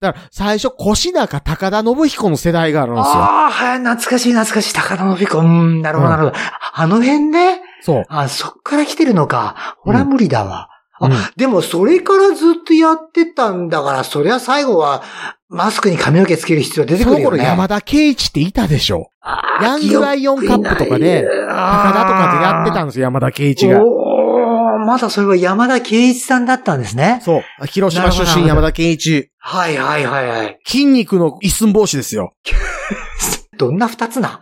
[0.00, 3.12] だから、最初、腰中高田信彦の世代があるんですよ。
[3.14, 4.74] ああ、はい、懐かしい懐かしい。
[4.74, 5.38] 高田の彦。
[5.40, 6.36] うん、なるほど、なるほど。
[6.74, 7.62] あの辺ね。
[7.80, 8.04] そう。
[8.08, 9.76] あ、そっから来てるのか。
[9.80, 10.68] ほら、無理だわ。
[10.98, 15.02] あうんでも、それからずっとやってたんだから、そりゃ最後は、
[15.48, 17.48] マスクに髪の毛つける必要出てその頃くるよね。
[17.50, 19.10] 山田圭一っていたでしょ
[19.62, 23.80] ヤングライオンカップとかで、高田とかでやってたんですよ、山田圭一が。
[24.86, 27.20] まだそれは山田圭一さんだったんですね。
[27.22, 27.66] そう。
[27.66, 29.30] 広島出身山田圭一。
[29.48, 30.58] はいはいはいはい。
[30.66, 32.32] 筋肉の一寸法師ですよ。
[33.56, 34.40] どんな二つな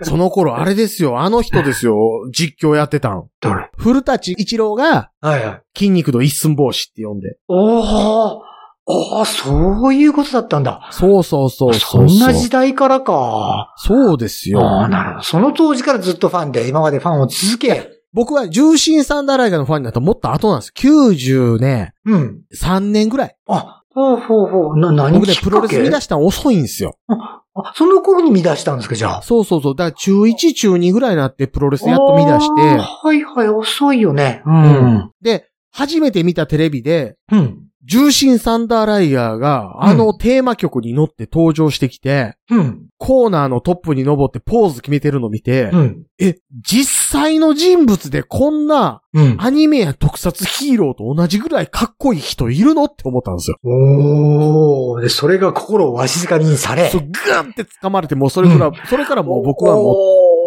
[0.00, 1.94] その頃、あれですよ、あの人ですよ、
[2.32, 3.26] 実況やってたん。
[3.40, 5.62] どれ古舘一郎が、はいはい。
[5.76, 7.36] 筋肉の一寸法師って呼んで。
[7.48, 8.38] おー。
[8.86, 10.88] ああ、そういうことだったんだ。
[10.90, 12.00] そうそうそうそ。
[12.00, 13.74] んな時代からか。
[13.76, 14.60] そうですよ。
[14.62, 15.22] ああ、なるほど。
[15.22, 17.90] その当時からずっとファンで、今までファンを続け。
[18.14, 20.72] 僕は重心サンダーライガーのファンになったらもっと後なんです。
[20.76, 22.42] 90ね、うん。
[22.54, 23.36] 3年ぐらい。
[23.48, 24.78] あ、ほうほうほう。
[24.78, 25.50] な、何僕ねきっ、かけ？
[25.50, 26.96] プロレス見出したの遅いんですよ。
[27.08, 29.22] あ、その頃に見出したんですか、じゃあ？
[29.22, 29.76] そうそうそう。
[29.76, 34.42] だから中1、中2ぐらいになってプロレスやっと見出して、はいはい、遅いよね。
[34.46, 35.10] うん。
[35.20, 37.68] で、初めて見たテレビで、うん。
[37.84, 42.86] 重心サンダーライガーが、あのテーマ曲に乗って登場してきて、うん。
[42.98, 46.02] コーナーのトップに登ってポーズ決めてるの見て、うん。
[46.20, 49.36] え、実際の人物でこんなうん。
[49.38, 53.58] アニメや特撮ヒーローと同じぐらいかっこいい人いるのって思ったんですよ。
[53.62, 55.00] おー。
[55.02, 56.88] で、それが心をわしづかみにされ。
[56.88, 59.96] そう、グーンって掴まれて、もうそれから、それからもう僕はもう、う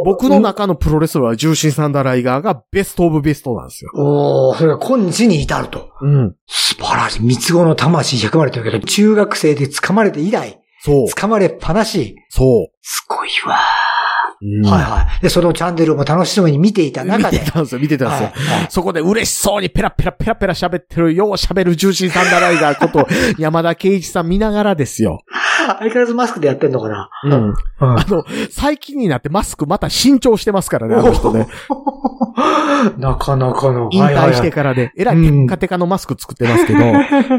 [0.03, 3.91] 僕の中のプロレスラーは重心サンダーライガーがベストオブベストなんですよ。
[3.95, 5.91] おー、それが今日に至ると。
[6.01, 6.35] うん。
[6.47, 7.21] 素晴らしい。
[7.21, 11.05] 三つ子の魂100まれてるけど、中学生で掴まれて以来、そう。
[11.07, 12.15] 掴まれっぱなし。
[12.29, 13.57] そすごいわ。
[14.41, 14.45] う。
[14.45, 15.21] うんはいはい。
[15.21, 17.39] で、そのチャンネルも楽しそうに見ていた中で。
[17.39, 18.29] 見てたんですよ、見てたんですよ。
[18.33, 23.07] はいはいそこで嬉しそうにペラペラペラペラ喋ってる、よう喋る重心サンダーライガーこと、
[23.39, 25.21] 山田圭一さん見ながらですよ。
[25.79, 27.09] 相変わらずマスクでやってんのかな？
[27.23, 27.31] うん。
[27.31, 27.55] うん。
[27.79, 31.47] あの、最近になってマスクまた新調してますからね、 あの人ね。
[32.97, 33.89] なかなかの。
[33.91, 36.79] 引退してかからで、えらいテッカテカのマスク作ってますけど、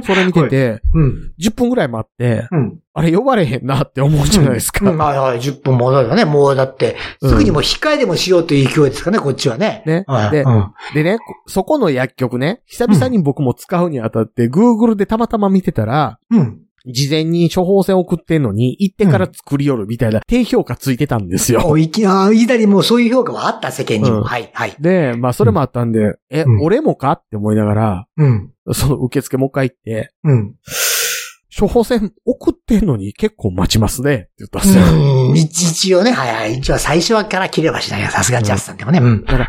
[0.02, 1.32] それ見てて、うん。
[1.38, 2.78] 10分ぐらい待って、うん。
[2.94, 4.90] あれ呼ばれへんなって思うじゃないですか。
[4.90, 6.24] うん、はいはい、10分戻るよね。
[6.24, 9.82] もうだって、うんすぐにもう控えでもしようという勢いですかね、こっちはね。
[9.86, 10.30] ねはい。
[10.30, 10.72] でうん。
[10.94, 16.60] でね、こそこの薬局ね、久々に僕も使うにあたって、Google でたまたま見てたら、うん。
[16.86, 21.62] 事前に処方箋送ってんのに、行ってから作り寄るみたいな低評価ついてたんですよ。
[21.64, 24.18] おいき、ああ、いだりもうそういう評価はあった、世間にも。
[24.18, 24.76] うんはい、はい。
[24.78, 28.50] で、まあそれもあったんで、え、うん俺もかって思いながら、うん。
[28.72, 30.54] その受付もう一回行って、うん。
[31.58, 34.84] 処方箋送ってんのに結構待ちますねって言ったんですよ。
[35.30, 35.36] うん。
[35.36, 36.58] 一一応ね、はいはい。
[36.58, 38.08] 一応最初はから切ればしないよ。
[38.10, 38.98] さすがジャスさんでもね。
[38.98, 39.24] うん。
[39.24, 39.48] だから、あ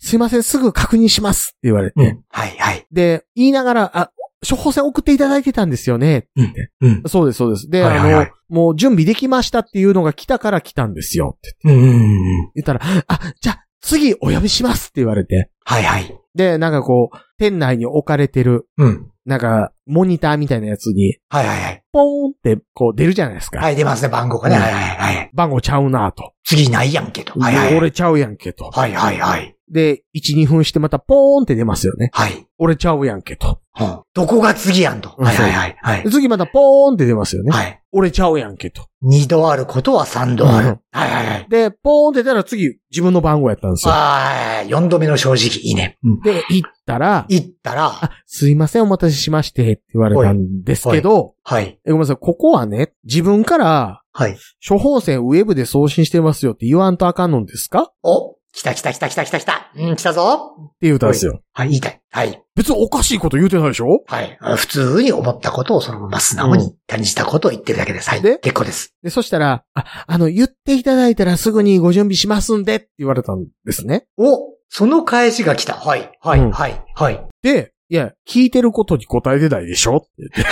[0.00, 1.94] すいません、すぐ確認しますって言われて。
[1.96, 2.22] うん。
[2.28, 2.86] はい、はい。
[2.90, 4.10] で、言いながら、あ、
[4.48, 6.70] 処方箋送っていただいてたんですよねって言って。
[6.80, 7.02] うん。
[7.06, 7.70] そうです、そうです。
[7.70, 12.50] で、はいはいはいあの、もう準備できましたっていうのが来たから来たんですよってうん。
[12.54, 15.50] 言ったら、あ、じゃあ、次お呼びしますって言われて。
[15.64, 16.14] はい、はい。
[16.34, 19.10] で、なんかこう、店内に置かれてる、うん。
[19.26, 21.84] なんか、モニターみたいなやつに、はい、はい、はい。
[21.92, 23.60] ポーンってこう出るじゃないですか。
[23.60, 24.56] はい、出ますね、番号がね。
[24.56, 25.30] うんはい、はい、はい。
[25.34, 26.32] 番号ちゃうなと。
[26.44, 27.38] 次ないやんけと。
[27.38, 27.76] はい、はい。
[27.76, 28.70] 俺ちゃうやんけと。
[28.70, 29.54] はい、はい、はい。
[29.70, 32.10] で、1、2分してまたポーンって出ますよね。
[32.12, 32.46] はい。
[32.58, 33.60] 俺ちゃうやんけと。
[33.80, 35.14] うんどこが次やんと。
[35.16, 35.76] うんはい、はい、はい。
[35.80, 36.10] はいで。
[36.10, 37.52] 次またポーンって出ますよね。
[37.52, 37.80] はい。
[37.92, 38.86] 俺ちゃうやんけと。
[39.00, 40.66] 二度あることは三度ある。
[40.66, 41.46] うんはい、はい、はい。
[41.48, 43.92] で、ポーンって出たら次自分の番号やったんですよ。
[43.92, 45.60] はい、四度目の正直。
[45.62, 45.98] いいね。
[46.02, 46.20] うん。
[46.20, 51.78] で、行ったら、行ったら、あ、すいません、お待たせしまして、って言われたんですけど、はい。
[51.84, 54.36] えごめんなさい、ここはね、自分から、はい。
[54.68, 57.92] 処方箋ウェブで送信してますよって言わんとあかんのですか？
[58.02, 59.70] お、来た来た来た来た来た来た。
[59.76, 60.72] うん、来たぞ。
[60.80, 61.42] 言うたんですよ。
[61.52, 62.00] はい、言いたい。
[62.10, 62.42] はい。
[62.56, 64.02] 別におかしいこと言うてないでしょ？
[64.06, 64.38] はい。
[64.40, 68.08] あ普通に思ったことをそのまま素直に感じたことを言ってるだけです。
[68.08, 68.22] はい。
[68.22, 68.38] で？
[68.38, 68.94] 結構です。
[69.02, 74.06] で、そしたら、あ、あの、言っていただいたらすぐにご準備しますんでって言われたんですね。
[74.16, 74.38] お、
[74.70, 75.74] その返しが来た。
[75.74, 76.10] はい。
[76.20, 76.40] はい。
[76.40, 76.82] うんはい。
[76.94, 77.28] はい。
[77.42, 79.98] で、いや、聞いてることに答えてないでしょ？
[79.98, 80.44] って言って。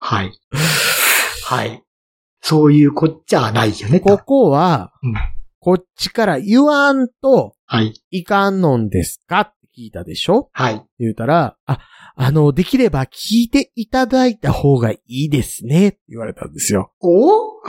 [0.00, 0.32] はい。
[1.44, 1.82] はい。
[2.40, 4.00] そういうこっちゃないよね。
[4.00, 5.14] ここは、うん
[5.64, 7.94] こっちから言わんとはい。
[8.10, 9.40] いかんのんですか？
[9.40, 10.50] って聞いたでしょ？
[10.52, 10.84] はい。
[10.98, 11.78] 言うたら、あ、
[12.16, 16.92] あの、できれば聞いていただいた方がいいですねって言われたんですよ。
[17.00, 17.62] お？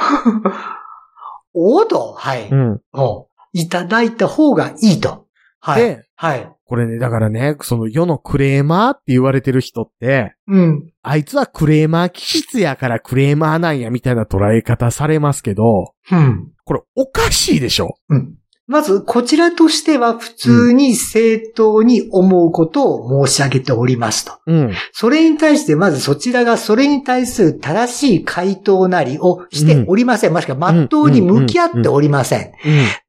[1.55, 2.49] おと、はい。
[2.53, 2.81] ん。
[2.91, 5.24] おいただいた方がいいと。
[5.65, 5.81] はい。
[5.81, 6.47] で、はい。
[6.67, 10.91] これね、だからね、その世のクレーマーって言われてる人って、うん。
[11.01, 16.51] あいつはクレーマー気質やからクレーマーなんやみたいな捉え方されますけど、うん。
[16.65, 18.35] これおかしいでしょうん。
[18.67, 24.33] まず、こちらとしては普通に正当に思うことを申し上げておりますと。
[24.47, 24.73] うん。
[24.91, 30.33] それに対して、まずそちらがそれに対する正しい回答なりをしておりません。
[30.33, 32.51] もしくは、真っ当に向き合っておりません。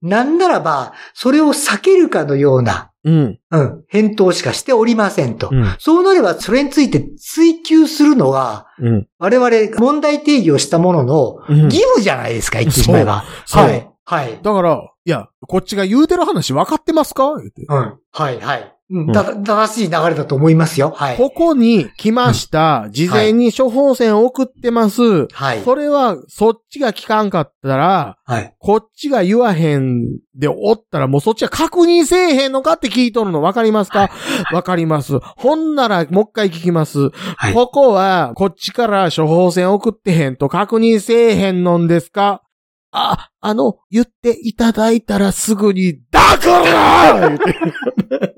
[0.02, 3.38] なんならば、それを避けるかのような、うん。
[3.52, 5.48] うん、返答しかしておりませんと。
[5.52, 5.76] うん。
[5.78, 9.06] そうなれば、それについて追求するのが、うん。
[9.18, 11.64] 我々問題定義をしたもののうん。
[11.64, 13.24] 義務じゃないですか、言ってしまえば。
[13.48, 13.88] はい。
[14.04, 14.38] はい。
[14.42, 17.36] だから、いや、こっちが言うてる話分かってますか？
[17.36, 17.64] 言って。
[17.68, 17.98] うん。
[18.10, 18.72] はい、はい。
[18.88, 20.92] うん、だ、正しい流れだと思いますよ。
[20.96, 21.16] はい。
[21.16, 22.88] ここに来ました。
[22.90, 25.26] 事前に処方箋を送ってます。
[25.28, 25.62] はい。
[25.62, 28.54] それは、そっちが聞かんかったら、はい。
[28.58, 34.10] こっちが言わへんでおったら、もうそっちは確認せえへんのかって聞いとるのわかりますか？
[34.52, 35.18] わかります。
[35.20, 37.10] ほんなら、もう一回聞きます。
[37.10, 42.42] はいここは、こっちから処方箋送ってへんと確認せえへんのんですか？
[42.98, 48.36] あ、あの、言っていただいたらすぐに、だから言って。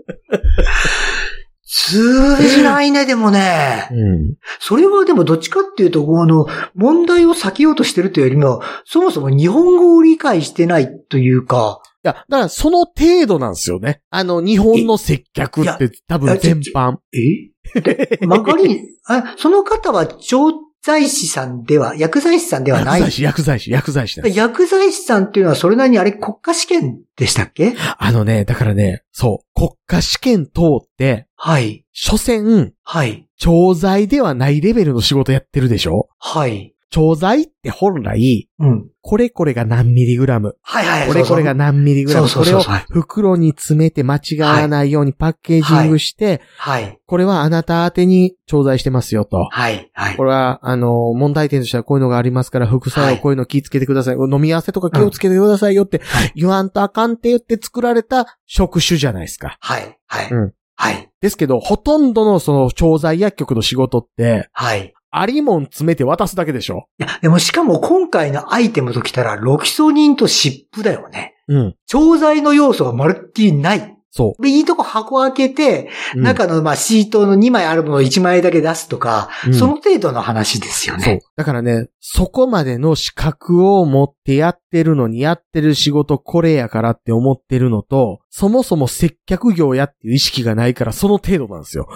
[1.70, 3.88] 通じないね、でもね。
[3.92, 4.34] うん。
[4.58, 14.02] それはでもどっちかっていうと、あの、問題を避けようとしてるというよりも、そもそも日本語を理解してないというか、いや、だからその程度なんですよね。
[14.10, 16.96] あの、日本の接客って多分全般。
[17.12, 17.80] え？
[17.80, 23.00] で、マガリン、 あ、その方は調剤師さんでは、薬剤師さんではない。
[23.00, 27.74] 薬剤師、薬剤師、薬剤師です薬剤師さんっていうのはそれなりにあれ国家試験でしたっけ？
[27.98, 30.50] あのね、だからね、そう、国家試験通
[30.82, 31.84] って、はい。
[31.92, 33.26] 所詮、はい。
[33.36, 36.08] 調剤ではないレベルの仕事やってるでしょ？
[36.18, 36.74] はい。
[36.90, 38.88] 調剤って本来、うん。
[39.02, 41.08] これこれが何ミリグラム、はいはい。
[41.08, 46.98] これこれが何ミリグラム、そうこれをそうそうそう袋に詰めて間違わないようにパッケージングして、はい。
[47.06, 49.48] これはあなた宛てに調剤してますよと。
[49.50, 49.90] はい。
[49.92, 50.24] はいこ。
[50.24, 54.16] れは、あの、問題点としてはこういうのがありますから、副作はい用こういうの気をつけてください。
[54.16, 59.58] 飲み合わせとか気をつけてくださいよってはい言わんとあかんって言って作られた職種じゃないですか。
[59.60, 59.98] はい。
[60.06, 60.30] はい。
[60.30, 61.10] うんはい。
[61.20, 64.94] ですけど、ほとんどのその調剤薬局の仕事って、はい。
[65.10, 66.86] ありもん詰めて渡すだけでしょ？
[66.98, 71.34] いや、でもしかも今回のアイテムときたら、ロキソニンと湿布だよね。
[71.48, 71.76] うん。
[71.86, 73.94] 調剤の要素がまるっきりない。
[74.10, 76.18] そでいいとこ箱開けて、う。
[76.18, 81.20] うん中のまあシートの2枚あるものを1枚だけ出すとか、うんその程度の話ですよそうね。。
[81.36, 91.86] だからね、そこまでの資格を持ってやってるのに、やってる仕事これやからって思ってるのと、そもそも接客業やっていう意識がないから、その程度なんですよ。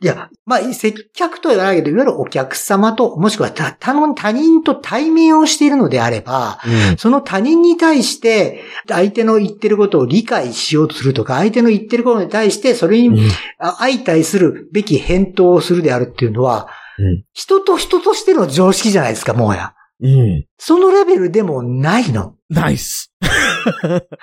[0.00, 6.60] いや、まあ、接客とは言わないけど、いわゆるお客様と、もしくは他他の他人と対面をしているのであれば、
[6.98, 19.74] その他人に対して、相手の言ってることを理解しようとするとか、相手の言ってることに対して、それにあ相対するべき返答をするであるっていうのは、うん人と人としての常識じゃないですか、もはや。
[20.00, 20.46] うん。
[20.58, 22.34] そのレベルでもないの。
[22.50, 23.12] ナイス。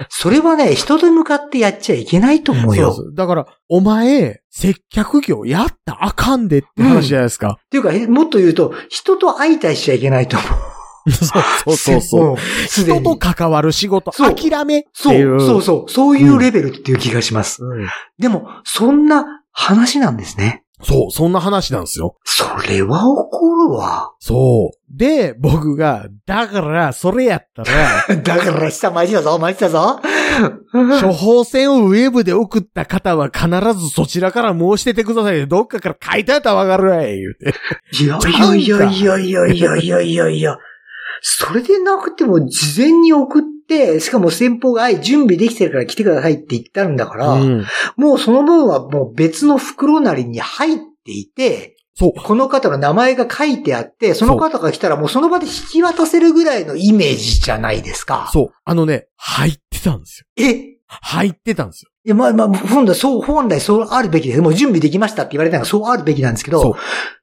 [0.10, 2.94] それはね、人と向かってやっちゃいけないと思うよ。
[2.94, 7.60] そうですだから、お前、接客業やったらあかんでって話じゃないですか。
[7.66, 10.76] っていうか、えもっと言うと、人と相対しちゃいけないと思う。
[11.12, 12.34] そうそうそうそう。
[12.34, 15.40] んすで人にと関わる仕事、そう諦めってそ、いうう。
[15.40, 17.64] そうそう、そういうレベルっていう気がします。
[17.64, 20.65] うんでも、そんな話なんですね。
[20.84, 22.18] そう、そんな話なんですよ。
[22.26, 24.14] それは怒るわ。
[24.20, 24.98] そう。
[24.98, 30.02] で、僕が、だから、それやったら、 だから、下マジだぞ、マジだぞ。
[31.02, 33.48] 処方箋をウェブで送った方は必
[33.80, 35.48] ずそちらから申しててくださいよ。
[35.48, 37.54] どっかから書いてあったらわかるわい、言うて。
[38.04, 40.58] いやいやいやいやいやいやいやいやいや。
[41.22, 47.66] それでなくても事前に送って、しかも先方が、はい、準備できてるから来てくださいって言ってあるんだから、うん。
[47.98, 52.14] もうその分はもう別の袋なりに入っていて、そう。
[52.14, 58.30] この方の名前が書いてあって、その方が来たらもうその場で引き渡せるぐらいのイメージじゃないですか。
[58.34, 58.50] そう。
[58.66, 60.28] あのね、入ってたんですよ。
[60.38, 60.76] え？
[60.88, 61.92] 入ってたんですよ。
[62.06, 64.42] いや、まあまあ、本来そう、本来そうあるべきです。
[64.42, 66.76] もう準備できましたって言われたのがそうあるべきなんですけそうど、。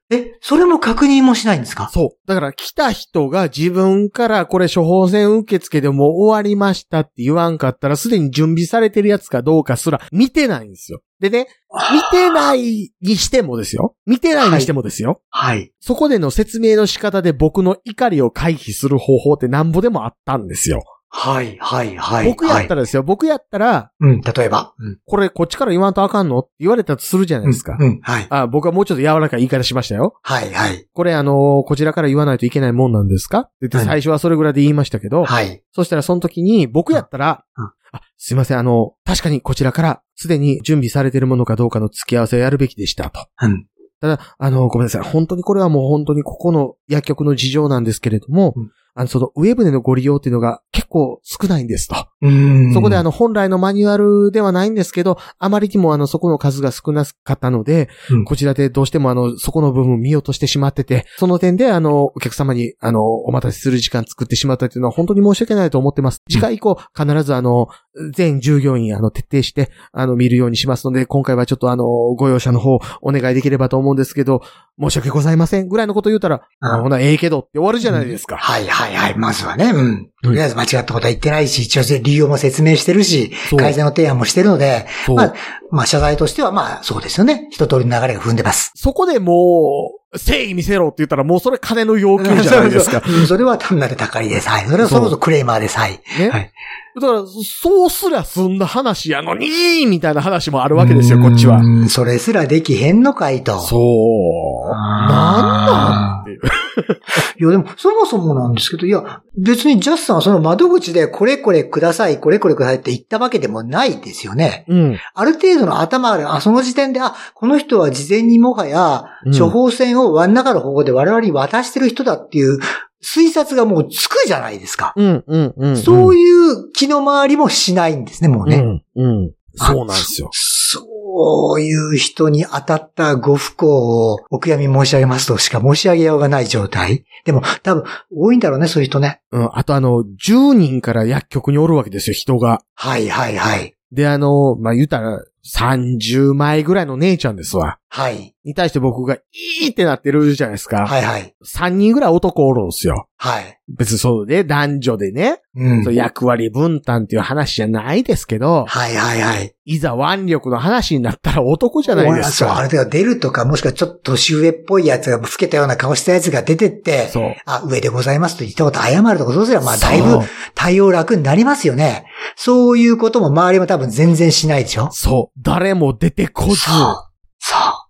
[0.09, 1.89] え、それも確認もしないんですか？
[1.93, 2.27] そう。
[2.27, 11.01] だから来た人が自分からこれ処方箋受付でもう終わりましたって言わんかったらすでに準備されてるやつかどうかすら見てないんですよ。
[11.21, 11.47] でね、
[11.93, 13.95] 見てないにしてもですよ。
[14.05, 15.21] 見てないにしてもですよ。
[15.29, 15.71] はい。
[15.79, 20.83] そこでの説明の仕方で僕の怒りを回避する方法ってなんぼでもあったんですよ。
[21.15, 22.25] はい、はい、はい。
[22.25, 23.03] 僕やったら、らですよ。
[23.03, 24.73] 僕やったら、うん、例えば。
[24.79, 24.99] うん。
[25.05, 27.77] これこっちから言わんとあかんのって言われたとするじゃないですか。
[27.79, 28.27] うん、うんはい。
[28.31, 30.15] あ僕はもうちょっと柔らかい言い方しましたよ。
[30.23, 30.87] はい、はい。
[30.91, 33.41] これあのーこちらから言わないといけないもんなんですか？
[33.41, 35.63] って最初はそれぐらいで言いましたけど、はい。
[35.71, 43.27] そしたらその時に僕やったら、うんうんあすいません、あの、確かにこちらからすでに準備されているものかどうかの付き合わせをやるべきでしたと。
[43.39, 43.67] うん。
[44.01, 45.03] ただ、あの、ごめんなさい。
[45.03, 52.07] 本当にこれはもう本当にここの薬局の事情なんですけれども、うんあの、そのウェブでのご利用っていうのが結構少ないんですと。
[52.21, 52.73] うん。
[52.73, 66.21] そこであの本来のマニュアルではないんですけど、あまりにもあのそこの数が少なかったので、うんこちらでどうしてもあのそこの部分見落としてしまってて、その点であのお客様にあのお待たせする時間作ってしまったというのは本当に申し訳ないと思ってます。
[66.29, 67.67] 次回以降必ずあの
[68.13, 74.41] 全従業員、あの、徹底して、あの、見るようにしますので、今回はちょっとあの、ご容赦の方、お願いできればと思うんですけど、
[74.81, 75.67] 申し訳ございません。
[75.67, 78.37] ぐらいのこと言うたら、あほな、ええけどって終わるじゃないですか。
[78.37, 79.17] はいはいはい。
[79.17, 80.09] まずはね、うん。
[80.23, 85.33] とりあえず間違ったことは言ってないし、一応理由も説明してるし、改善の提案もしてるので、まあ、
[85.71, 87.47] まあ謝罪としてはまあそうですよね。
[87.51, 88.71] 一通りの流れが踏んでます。
[88.75, 93.01] そこでもう、誠意見せろって言ったら、もうそれ金の要求じゃないですか。
[93.27, 94.47] それは単なる高いです。
[94.47, 94.65] はい。
[94.67, 95.77] それはそれこそクレーマーです。
[95.77, 95.99] はい。
[96.19, 96.29] ね。
[96.29, 96.51] はい
[96.95, 101.57] だから、そうすら済んだ話やのに、みたいな話もあるわけですよ、こっちは。
[101.57, 101.89] うん。
[101.89, 103.59] それすらできへんのかいと。
[103.61, 104.69] そう。
[104.71, 106.12] なんなん？
[107.39, 114.65] いや、でも、そもそもなんですけど、いや、別にジャスさんはその窓口でこれこれください、これこれくださいって言ったわけでもないですよね。
[114.67, 114.97] うん。
[115.13, 122.59] ある程度の頭がある、あ、その時点で、あ、この人は事前にもはやう、ん処方箋を真ん中の方向で我々に渡してる人だっていう
[123.03, 124.93] 推察がもうつくじゃないですか。
[124.95, 125.77] うん、うん、うん。
[125.77, 128.57] そういう気の回りもしないんですね、もうね。
[128.95, 129.31] うん、うん。
[129.55, 130.29] そうなんですよ。
[130.31, 137.05] そういう人に当たったご不幸をお悔やみ申し上げますとしか申し上げようがない状態。
[137.25, 139.21] でも多分多いんだろうね、そういう人ね。
[139.31, 139.49] うん。
[139.53, 142.61] あとあの、10人から薬局におるわけですよ、人が。
[142.73, 143.75] はいはいはい。
[143.91, 147.77] で、あの、まあ、言うたら、30枚ぐらいの姉ちゃんですわ。
[147.95, 148.33] はい。
[148.43, 150.87] に対して僕が、いいってなってるじゃないですか。
[150.87, 151.35] はいはい。
[151.45, 153.07] 3人ぐらい男おるんですよ。
[153.17, 153.59] はい。
[153.69, 155.83] 別にそうで、男女でね、うん。
[155.83, 159.55] そう役割分担っていう話じゃないですけど、はいはいはい。
[159.65, 162.61] いざ腕力の話になったら男じゃないですそう、あか。
[162.63, 167.35] る程度出るとか、もしくはちょっと年上っぽいやつが、老けたような顔したやつが出てって、そう。
[167.45, 170.17] あ、上でございますと言ったこと謝るとか、そうすれば、まあ、だいぶ
[170.55, 172.07] 対応楽になりますよね。
[172.35, 175.39] そういうことも周りも多分全然しないでしょそう。
[175.39, 176.55] 誰も出てこず。
[176.55, 177.13] そう。
[177.37, 177.82] そう。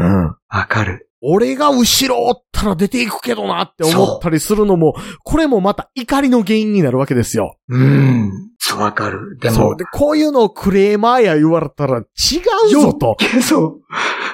[0.00, 0.14] わかる。
[0.14, 0.24] うん。
[0.24, 1.10] わかる。
[1.22, 7.56] 俺が後ろおったら出ていくけどなって思ったりするのも、これもまた怒りの原因になるわけですよ。
[7.68, 8.32] うん。
[8.58, 9.36] そう、わかる。
[9.38, 12.02] でもそう。、で、こういうのをクレーマーや言われたら違
[12.66, 13.16] うぞと。
[13.42, 13.80] そう。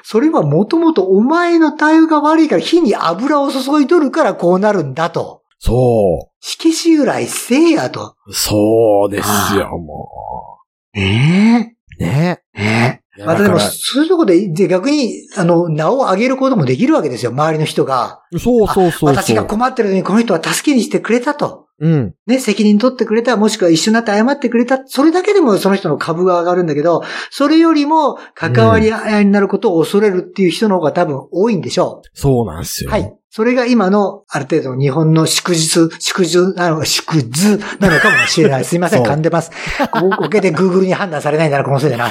[0.05, 5.43] それはもともとお前の対応が悪いから火に油を注いどるからこうなるんだと。
[5.59, 8.15] そ色紙由来せえやと。
[8.27, 8.33] う。
[8.33, 10.61] そうですよ、も
[10.95, 12.03] ええう。
[12.03, 12.43] ね。
[12.55, 18.23] ええいやまたでも、そういうとこで、で逆に、あの、名を上げることもできるわけですよ、周りの人が。
[18.39, 19.45] そうそうそう私が。
[19.45, 21.67] 困ってるのにこの人は助けにしてくれたと。
[21.79, 22.15] うん。
[22.27, 24.81] ね、責任取ってくれた、もしくは一緒になって謝ってくれた。
[24.87, 32.87] それだけでもその人の株が上がるんだけど、それよりも関わり合いになることを恐れるっていう人の方が多分多いんでしょそうなんですう。
[32.87, 32.91] よ。
[32.93, 33.16] はい。
[33.31, 38.65] それが今の、ある程度の日本の祝日、祝日なの、祝図なのかもしれない。
[38.67, 39.51] すいません、噛んでます。
[40.01, 42.05] ごおけで Google に判断されないならこのせいでな。
[42.05, 42.11] は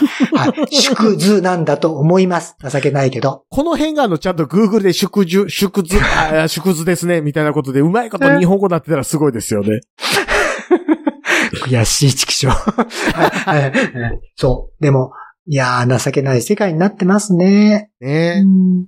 [0.69, 0.75] い。
[0.75, 2.55] 祝図なんだと思います。
[2.69, 3.43] 情けないけど。
[3.49, 9.81] この辺があの、ちゃんと Google で祝辞、祝図、あ祝図ですね、みたいなことで、うまいこと日本語になってたらすごいですよね。
[11.65, 12.47] 悔しい畜生。
[12.47, 12.87] は
[13.57, 13.73] いはい
[14.35, 14.83] そう。
[14.83, 15.11] でも、
[15.47, 17.91] いやー、情けない世界になってますね。
[18.01, 18.43] ね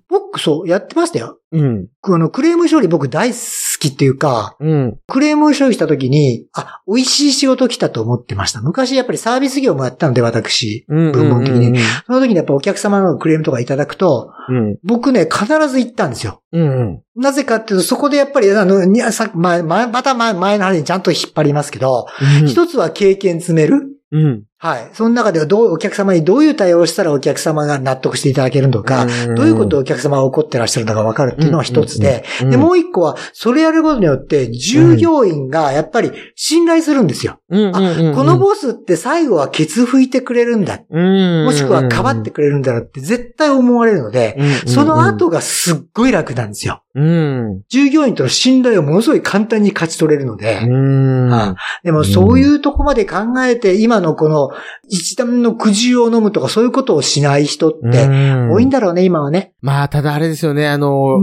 [0.09, 1.39] 僕、そう、やってましたよ。
[1.51, 1.87] うん。
[2.01, 3.37] あの、クレーム処理僕大好
[3.79, 4.99] きっていうか、うん。
[5.07, 8.61] クレーム処理した時に、あ、美味しい仕事来たと思ってました。
[8.61, 10.85] 昔やっぱりサービス業もやったので、私。
[10.89, 11.11] うん。
[11.11, 11.75] 文法的にうん。
[12.07, 14.77] その時にやっぱお客様のクレームとかいただくと、うん。
[14.83, 16.41] 僕ね、必ず行ったんですよ。
[16.51, 17.01] うん。
[17.15, 22.07] なぜかっていうと、そこでやっぱり、あの、にさま、ま、また前前の話にちゃんと引っ張りますけど、
[22.41, 22.47] うん。
[22.47, 23.93] 一つは経験詰める。
[24.11, 24.43] うん。
[24.59, 24.89] はい。
[24.93, 29.05] その中ではどう、お客様にどういう対応をしたらお客様が納得していただけるのか、
[29.35, 37.39] どういうことをお客様が怒ってらっしゃるのか分かるっていうのは一つで、うん、で、もう一個は、それやることによって、従業員がやっぱり信頼するんですよ。
[37.49, 40.79] うん、あ、このボスって最後はケツ拭いてくれるんだ。
[40.89, 46.81] うん、もしくはかばってくれるんだろうって絶対思われるので、うん、その後がすっごい楽なんですよ。
[46.99, 47.61] うん。
[47.69, 51.31] 従業員との信頼をものすごい簡単に勝ち取れるので、うん。
[51.31, 54.49] あでもそういうとこまで考えて、今のこの
[54.89, 58.07] 一段のくじを飲むとかそういうことをしない人って
[58.51, 59.53] 多いんだろうね、今はね。
[59.61, 61.19] まあ、ただあれですよね、あの、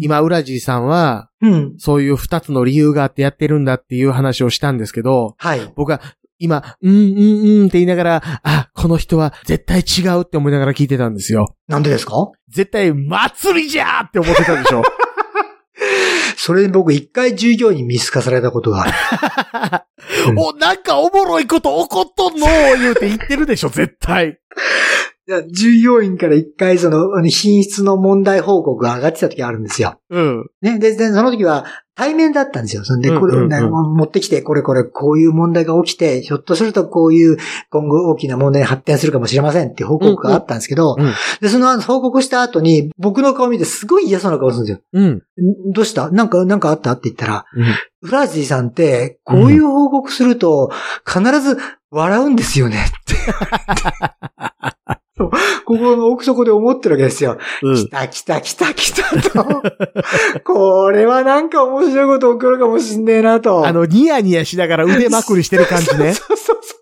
[0.00, 1.74] 今、ウラジーさんは、うん。
[1.76, 5.60] そういう二つの理由があってやってるんだっていう話をしたんですけど、はい。
[5.76, 6.00] 僕は
[6.38, 11.54] 今、うんうんうんって言いながら、あ、この人は絶対違うって思いながら聞いてたんですよ。
[11.66, 12.30] なんでですか？
[12.48, 14.82] 絶対祭りじゃーって思ってたでしょ。
[16.36, 18.92] それで僕一回従業員に見透かされたことがある。
[20.28, 24.38] う んお、なんかおもろいこと起こっとんの言うて言ってるでしょ、絶対。
[25.50, 30.00] 従業員から一回その品質の問題報告が上がってた時あるんですよ。
[30.10, 30.50] うん。
[30.62, 30.78] ね。
[30.78, 32.84] で、でその時は対面だったんですよ。
[32.84, 37.36] そんで、これ、うんうんうんね持ってきて、これこれこういう問題が起きて、ひょっとするとこういう
[37.70, 44.80] 今後大きな問題に発展するかもしれませんって報告があったんですけど、うんうんで、その報告した後に僕の顔見てすごい嫌そうな顔するんですよ。
[44.92, 45.06] うん。
[45.08, 46.10] んどうした？
[46.10, 46.92] なんか、なんかあった？
[46.92, 47.66] って言ったら、うん
[48.00, 50.70] フラージーさんって、こういう報告すると、
[51.04, 51.58] 必ず
[51.90, 53.16] 笑うんですよねって。
[55.18, 55.30] そう
[55.64, 57.38] 心の奥底で思ってるわけですよ。
[57.62, 57.88] うん来。
[57.90, 59.62] た来た来た来たと。
[60.44, 63.66] これはなんか面白いこと起こるかもしんねえなと。
[63.66, 66.14] あの、ニヤニヤしながら腕まくりしてる感じね。
[66.14, 66.78] そうそうそう。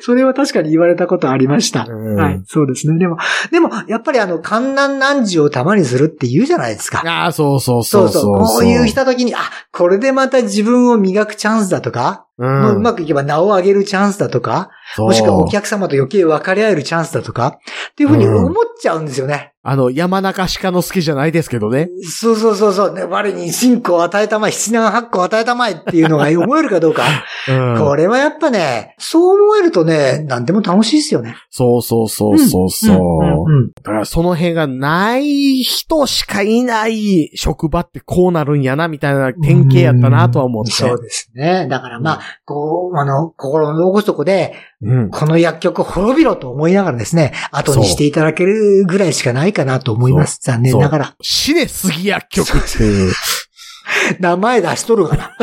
[0.00, 1.86] それは確かに言われたことありました。
[1.88, 2.98] うんはい、そうですね。
[2.98, 3.18] でも、
[3.50, 7.02] でも、やっぱりあの、観南難事を玉にするって言うじゃないですか。
[7.04, 8.22] ああ、そうそうそそううそう。
[8.22, 8.58] そう。
[8.58, 9.38] こういうしたときに、あ、
[9.72, 12.46] これでまた自分を磨くチャンスだとか、う。
[12.46, 17.58] んうまくいけば名を上げるチャンスだとか、もしくはお客様と余計分かり合えるチャンスだとか、
[17.92, 19.52] っていうふうに思っちゃうんですよね。
[19.62, 21.90] あの、山中鹿之助じゃないですけどね。
[22.02, 22.94] そうそうそうそう。
[22.94, 27.02] ね、我に信仰を与えたまえ、七難八個を与えたまえっていうのが思えるかどうか。
[27.46, 27.78] うん。
[27.78, 31.36] これはやっぱね、そう思えるとね、何でも楽しいですよね。
[31.50, 32.96] そうそうそうそうそう。
[32.96, 40.70] んうんだからその辺がない人しかいない職場ってこうなるんやな、みたいな典型やったなとは思って。
[40.70, 41.66] そうですね。
[41.68, 45.10] だからまあ、こう、あの、心の奥底で、うん。
[45.10, 50.38] この薬局滅びろと思いながらですね、後にしていただけるぐらいしかないかなと思います。
[50.42, 51.16] 残念ながら。
[51.20, 53.12] 死ね杉薬局っていう。
[54.20, 55.36] 名前出しとるかな。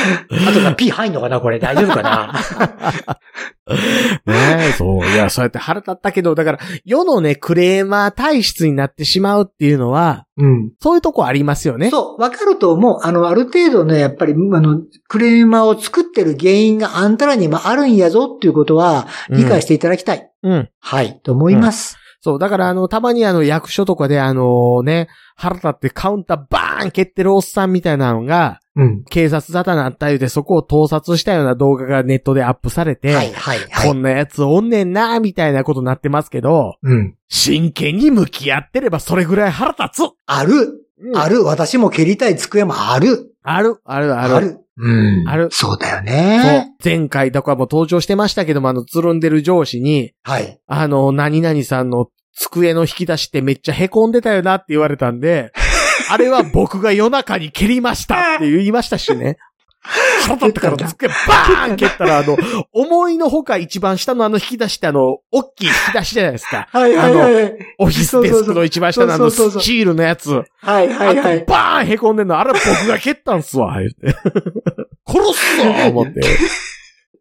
[0.48, 2.34] あとか P 入んのかなこれ大丈夫かな？
[4.26, 5.06] ねえ、そう。
[5.06, 10.72] いや、そうやって腹立ったけど、だから、世のね、クレーマー体質になってしまうっていうのは、うん。
[10.80, 11.90] そういうとこありますよね。
[11.90, 12.98] そう、わかると思う。
[13.02, 20.30] あの、ある程度ね、やっぱり、あの、クレーマーを作ってる原因があんたらにもあるんやぞっていうことは、理解していただきたい。
[20.42, 20.68] うん。
[20.80, 21.99] はい、と思います。
[22.22, 22.38] そう。
[22.38, 29.04] だから、あの、たまにあの、役所とかで、あのね、腹立ってカウンターバーン蹴ってるおっさんみたいなのが、うん。
[29.04, 33.88] 警察沙汰なった言うて、そこを盗撮したような動画がネットでアップされて、はい、はい、はい。
[33.88, 37.16] こんなやつおんねんな、みたいなことになってますけど、うん。
[37.28, 40.10] 真剣に向き合ってればそれぐらい腹立つ。
[40.26, 40.52] ある、
[41.00, 41.44] うんある。
[41.44, 43.34] 私も蹴りたい机もある。
[43.42, 44.34] ある、ある、ある。
[44.34, 44.59] ある。
[44.76, 45.28] うん。
[45.28, 46.74] あるそうだよそうね。。
[46.82, 50.58] 前回とかも登場してましたけども、あの、つるんでる上司に、はい。
[50.66, 55.52] あの、何々さんの机の引き出しってめっちゃ凹んでたよなって言われたんで、
[56.10, 59.36] あれは僕が夜中に蹴りましたって言いましたしね。
[59.82, 62.36] 腹立ってから机バーン蹴ったら、あの、
[62.72, 66.68] 思いのほか一番下のあの引き出しってあの、大きい引き出しじゃないですか。
[66.70, 67.58] はい、はい、はい。
[67.78, 70.32] オフィスデスクの一番下のあの、そうそうそうスチールのやつ。
[70.32, 70.44] は
[70.82, 71.44] い、はい、はい。
[71.46, 74.14] バーン凹んでんの、あれ僕が蹴ったんすわ、言うて。
[75.06, 76.20] 殺すぞ思って。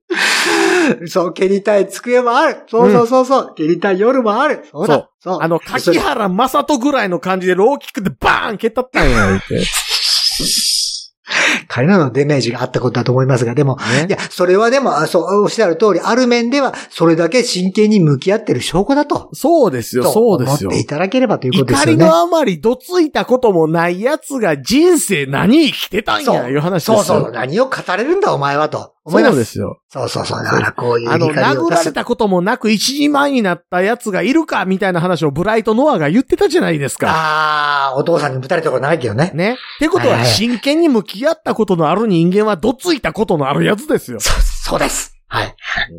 [1.07, 2.64] そう、蹴りたい机もある。
[2.68, 3.53] そうそうそうそう。
[3.55, 4.66] 蹴りたい夜もある。
[4.72, 5.10] そうだ。
[5.20, 5.38] そう。
[5.41, 9.66] あの、柿原正人ぐらいの感じでローキックでバーン蹴ったったんや、言うて。
[11.70, 14.07] 彼らのダメージがあったことだと思いますが、でも、いね。
[14.09, 19.30] や、それはでも、あそう、おっしゃる通り、ある面では、それだけ真剣に向き合ってる証拠だと。
[19.34, 20.84] そうですよ、とそうですよ思って。
[20.84, 21.91] いただければということですよね。
[21.93, 27.03] 怒りのあまりどついたこともない奴が人生何生きてたんや、いう話ですよ。
[27.03, 28.95] そうそう、何を語れるんだお前はと。
[29.09, 29.32] 思います。
[29.32, 29.82] そうですよ。
[29.89, 30.43] そうそうそう。
[30.43, 37.09] だからこういうあの、殴られたこともなく一時前になった奴がいるか、みたいな話をブライト・ノアが言ってたじゃないですか。
[37.09, 39.32] ああ、お父さんにぶたれたことないけどね。
[39.34, 39.53] ね。
[39.53, 44.22] ってことは、真剣に向き合ったことのある人間は、どついたことのあるやつですよ。
[44.22, 45.14] そう、そうです。
[45.28, 45.53] はい。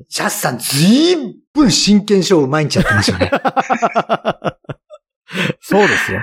[0.08, 3.30] ジャスさん、ずいぶん真剣勝負毎日やってますよね。
[5.60, 6.20] そうですよ。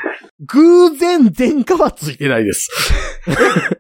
[0.47, 2.69] 偶然前科はついてないです。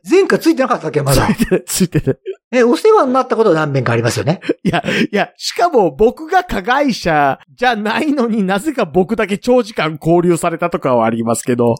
[0.09, 1.27] 前回ついてなかったっけまだ？
[1.27, 1.31] つ。
[1.41, 2.17] いてない、ついてない。
[2.51, 4.39] え、お世話になったこと何遍かありますよね？
[4.63, 4.81] いや、
[5.11, 11.75] いや、しかも僕が加害者じゃないのになぜか僕だけ長時間交流されたとかはありますけど、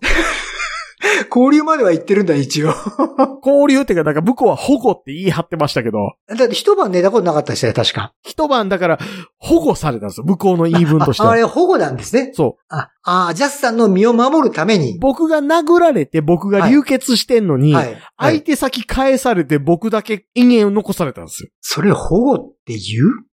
[1.34, 2.74] 交流までは行ってるんだ、一応。
[3.46, 8.14] 交流っていうかなんか向こうは保護って言い張ってましたけど、だって一晩寝たことなかったですよね、確か。
[8.24, 9.00] 一晩だから
[9.38, 10.26] 保護されたんですよ。
[10.26, 11.30] 向こうの言い分としては。
[11.30, 12.32] ああれ、保護なんですね。
[12.34, 12.64] そう。
[12.70, 14.98] あ、あジャスさんの身を守るために。
[15.00, 17.94] 僕が殴られて僕が流血してんのに、はい。
[17.94, 18.44] は相い。
[18.44, 21.50] 手先返されて僕だけ因縁を残されたんですよ。
[21.62, 23.37] それ保護って言う？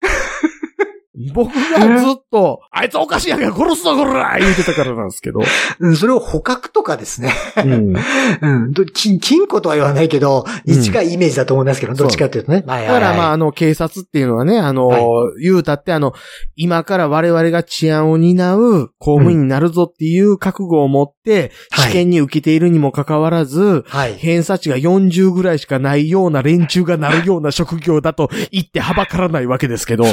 [1.35, 5.41] 僕がずっと、あいつおかしいやんか殺すぞこら言うてたからなんですけど。
[5.81, 7.33] うん、それを捕獲とかですね。
[7.57, 7.97] うん。
[8.41, 8.73] うん。
[8.73, 12.63] ど金、金庫とは言わないけど、に近いイメージだと思いますけど、どっちかというとね。
[12.67, 15.03] はいだからまあ、あの、警察っていうのはね、あの、はい
[15.43, 16.13] 言うたってあの、
[16.55, 24.15] 今から我々が治安を担う公務員になるぞっていう覚悟を持って、はい試験に受けているにもかかわらず、はい。
[24.15, 30.05] 偏差値が40ぐらいしかないような連中がなるような職業だと言ってはばからないわけですけど、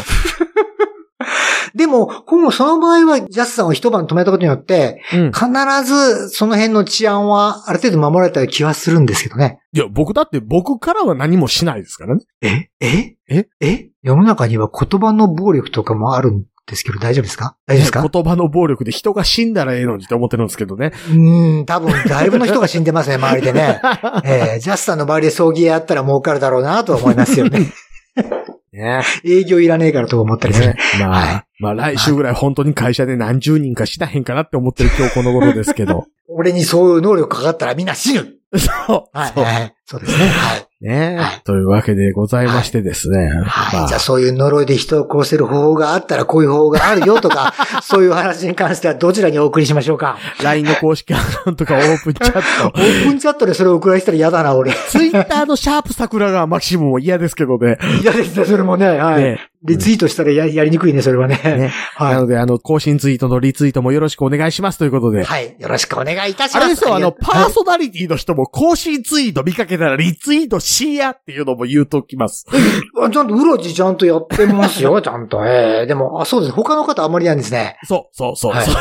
[1.75, 5.31] でも、今後その場合は、ジャスさんを一晩止めたことによって、うん。
[5.31, 5.45] 必
[5.85, 9.59] ずその辺の治安はある程度守られた気はするんですけどね。
[9.73, 12.21] いや、僕だって僕からは何もしないですからね。
[12.41, 12.69] え？
[12.79, 13.15] え？
[13.29, 13.47] え？
[13.61, 13.89] え？
[14.03, 17.55] 世の中には言葉の暴力とかもあるんですけど、大丈夫ですか？
[17.65, 18.07] 大丈夫ですか？
[18.11, 20.91] 言葉の暴力で人が死んだらええのにって思ってるんですけどね。
[21.09, 23.79] うーん、多分、だいぶの人が死んでますね、周りでね。
[24.25, 27.71] えージャスさんの周りで葬儀屋やったら儲かるだろうなと思いますよね。
[28.73, 30.75] ね営業いらねえからと思ったりするね。
[30.99, 36.05] まあ、はいまあ来週ぐらい本当に会社で何十人か死なへんかなって思ってる今日この頃ですけど。
[36.29, 39.17] 俺にそういう能力かかったらみんな死ぬそう。
[39.17, 39.31] はい。
[39.33, 39.73] そうはい。
[39.85, 40.27] そうですね。
[40.27, 40.67] はい。
[40.79, 43.29] ね、はいというわけでございましてですね。
[43.45, 43.79] はい。
[43.79, 52.77] まあじゃあそういう呪いで人を殺せる方法があったらこういう方法があるよとか、 そういう話に関してはどちらにお送りしましょうか？LINE の公式アカウントかオープンチャッオト。
[52.79, 54.71] ープンチャットでそれを送られてたら嫌だな、俺。
[54.71, 57.77] ツイッターのシャープ桜川マキシムも嫌ですけどね。
[58.01, 58.87] 嫌ですね、それもね。
[58.87, 59.23] はい。
[59.23, 61.39] ねリツイートしたらややりにくいね、それはね。
[61.43, 65.25] ね はいなので、あの、更新ツイートのリツイートもよろしくお願いしますということで。
[65.25, 65.55] はい。
[65.59, 66.63] よろしくお願いいたします。
[66.63, 72.45] あれですよ、あの、パーはいソナリティの人も更新ツイート見かけたらリツイートしやっていうのも言うときます。
[73.01, 75.45] あちゃんと、うろじちゃんとやってますよ、 ちゃんと。
[75.45, 76.53] ええでも、あ、そうです。
[76.53, 77.77] 他の方あんまりないんですね。
[77.83, 78.53] そう、そう、そう。
[78.53, 78.75] はいそう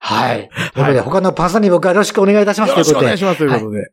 [0.00, 0.48] はい。
[0.74, 2.70] ということで、他のパーソナリティ僕はよろしくお願いいたします。
[2.70, 3.92] よろしくお願いとしますということで。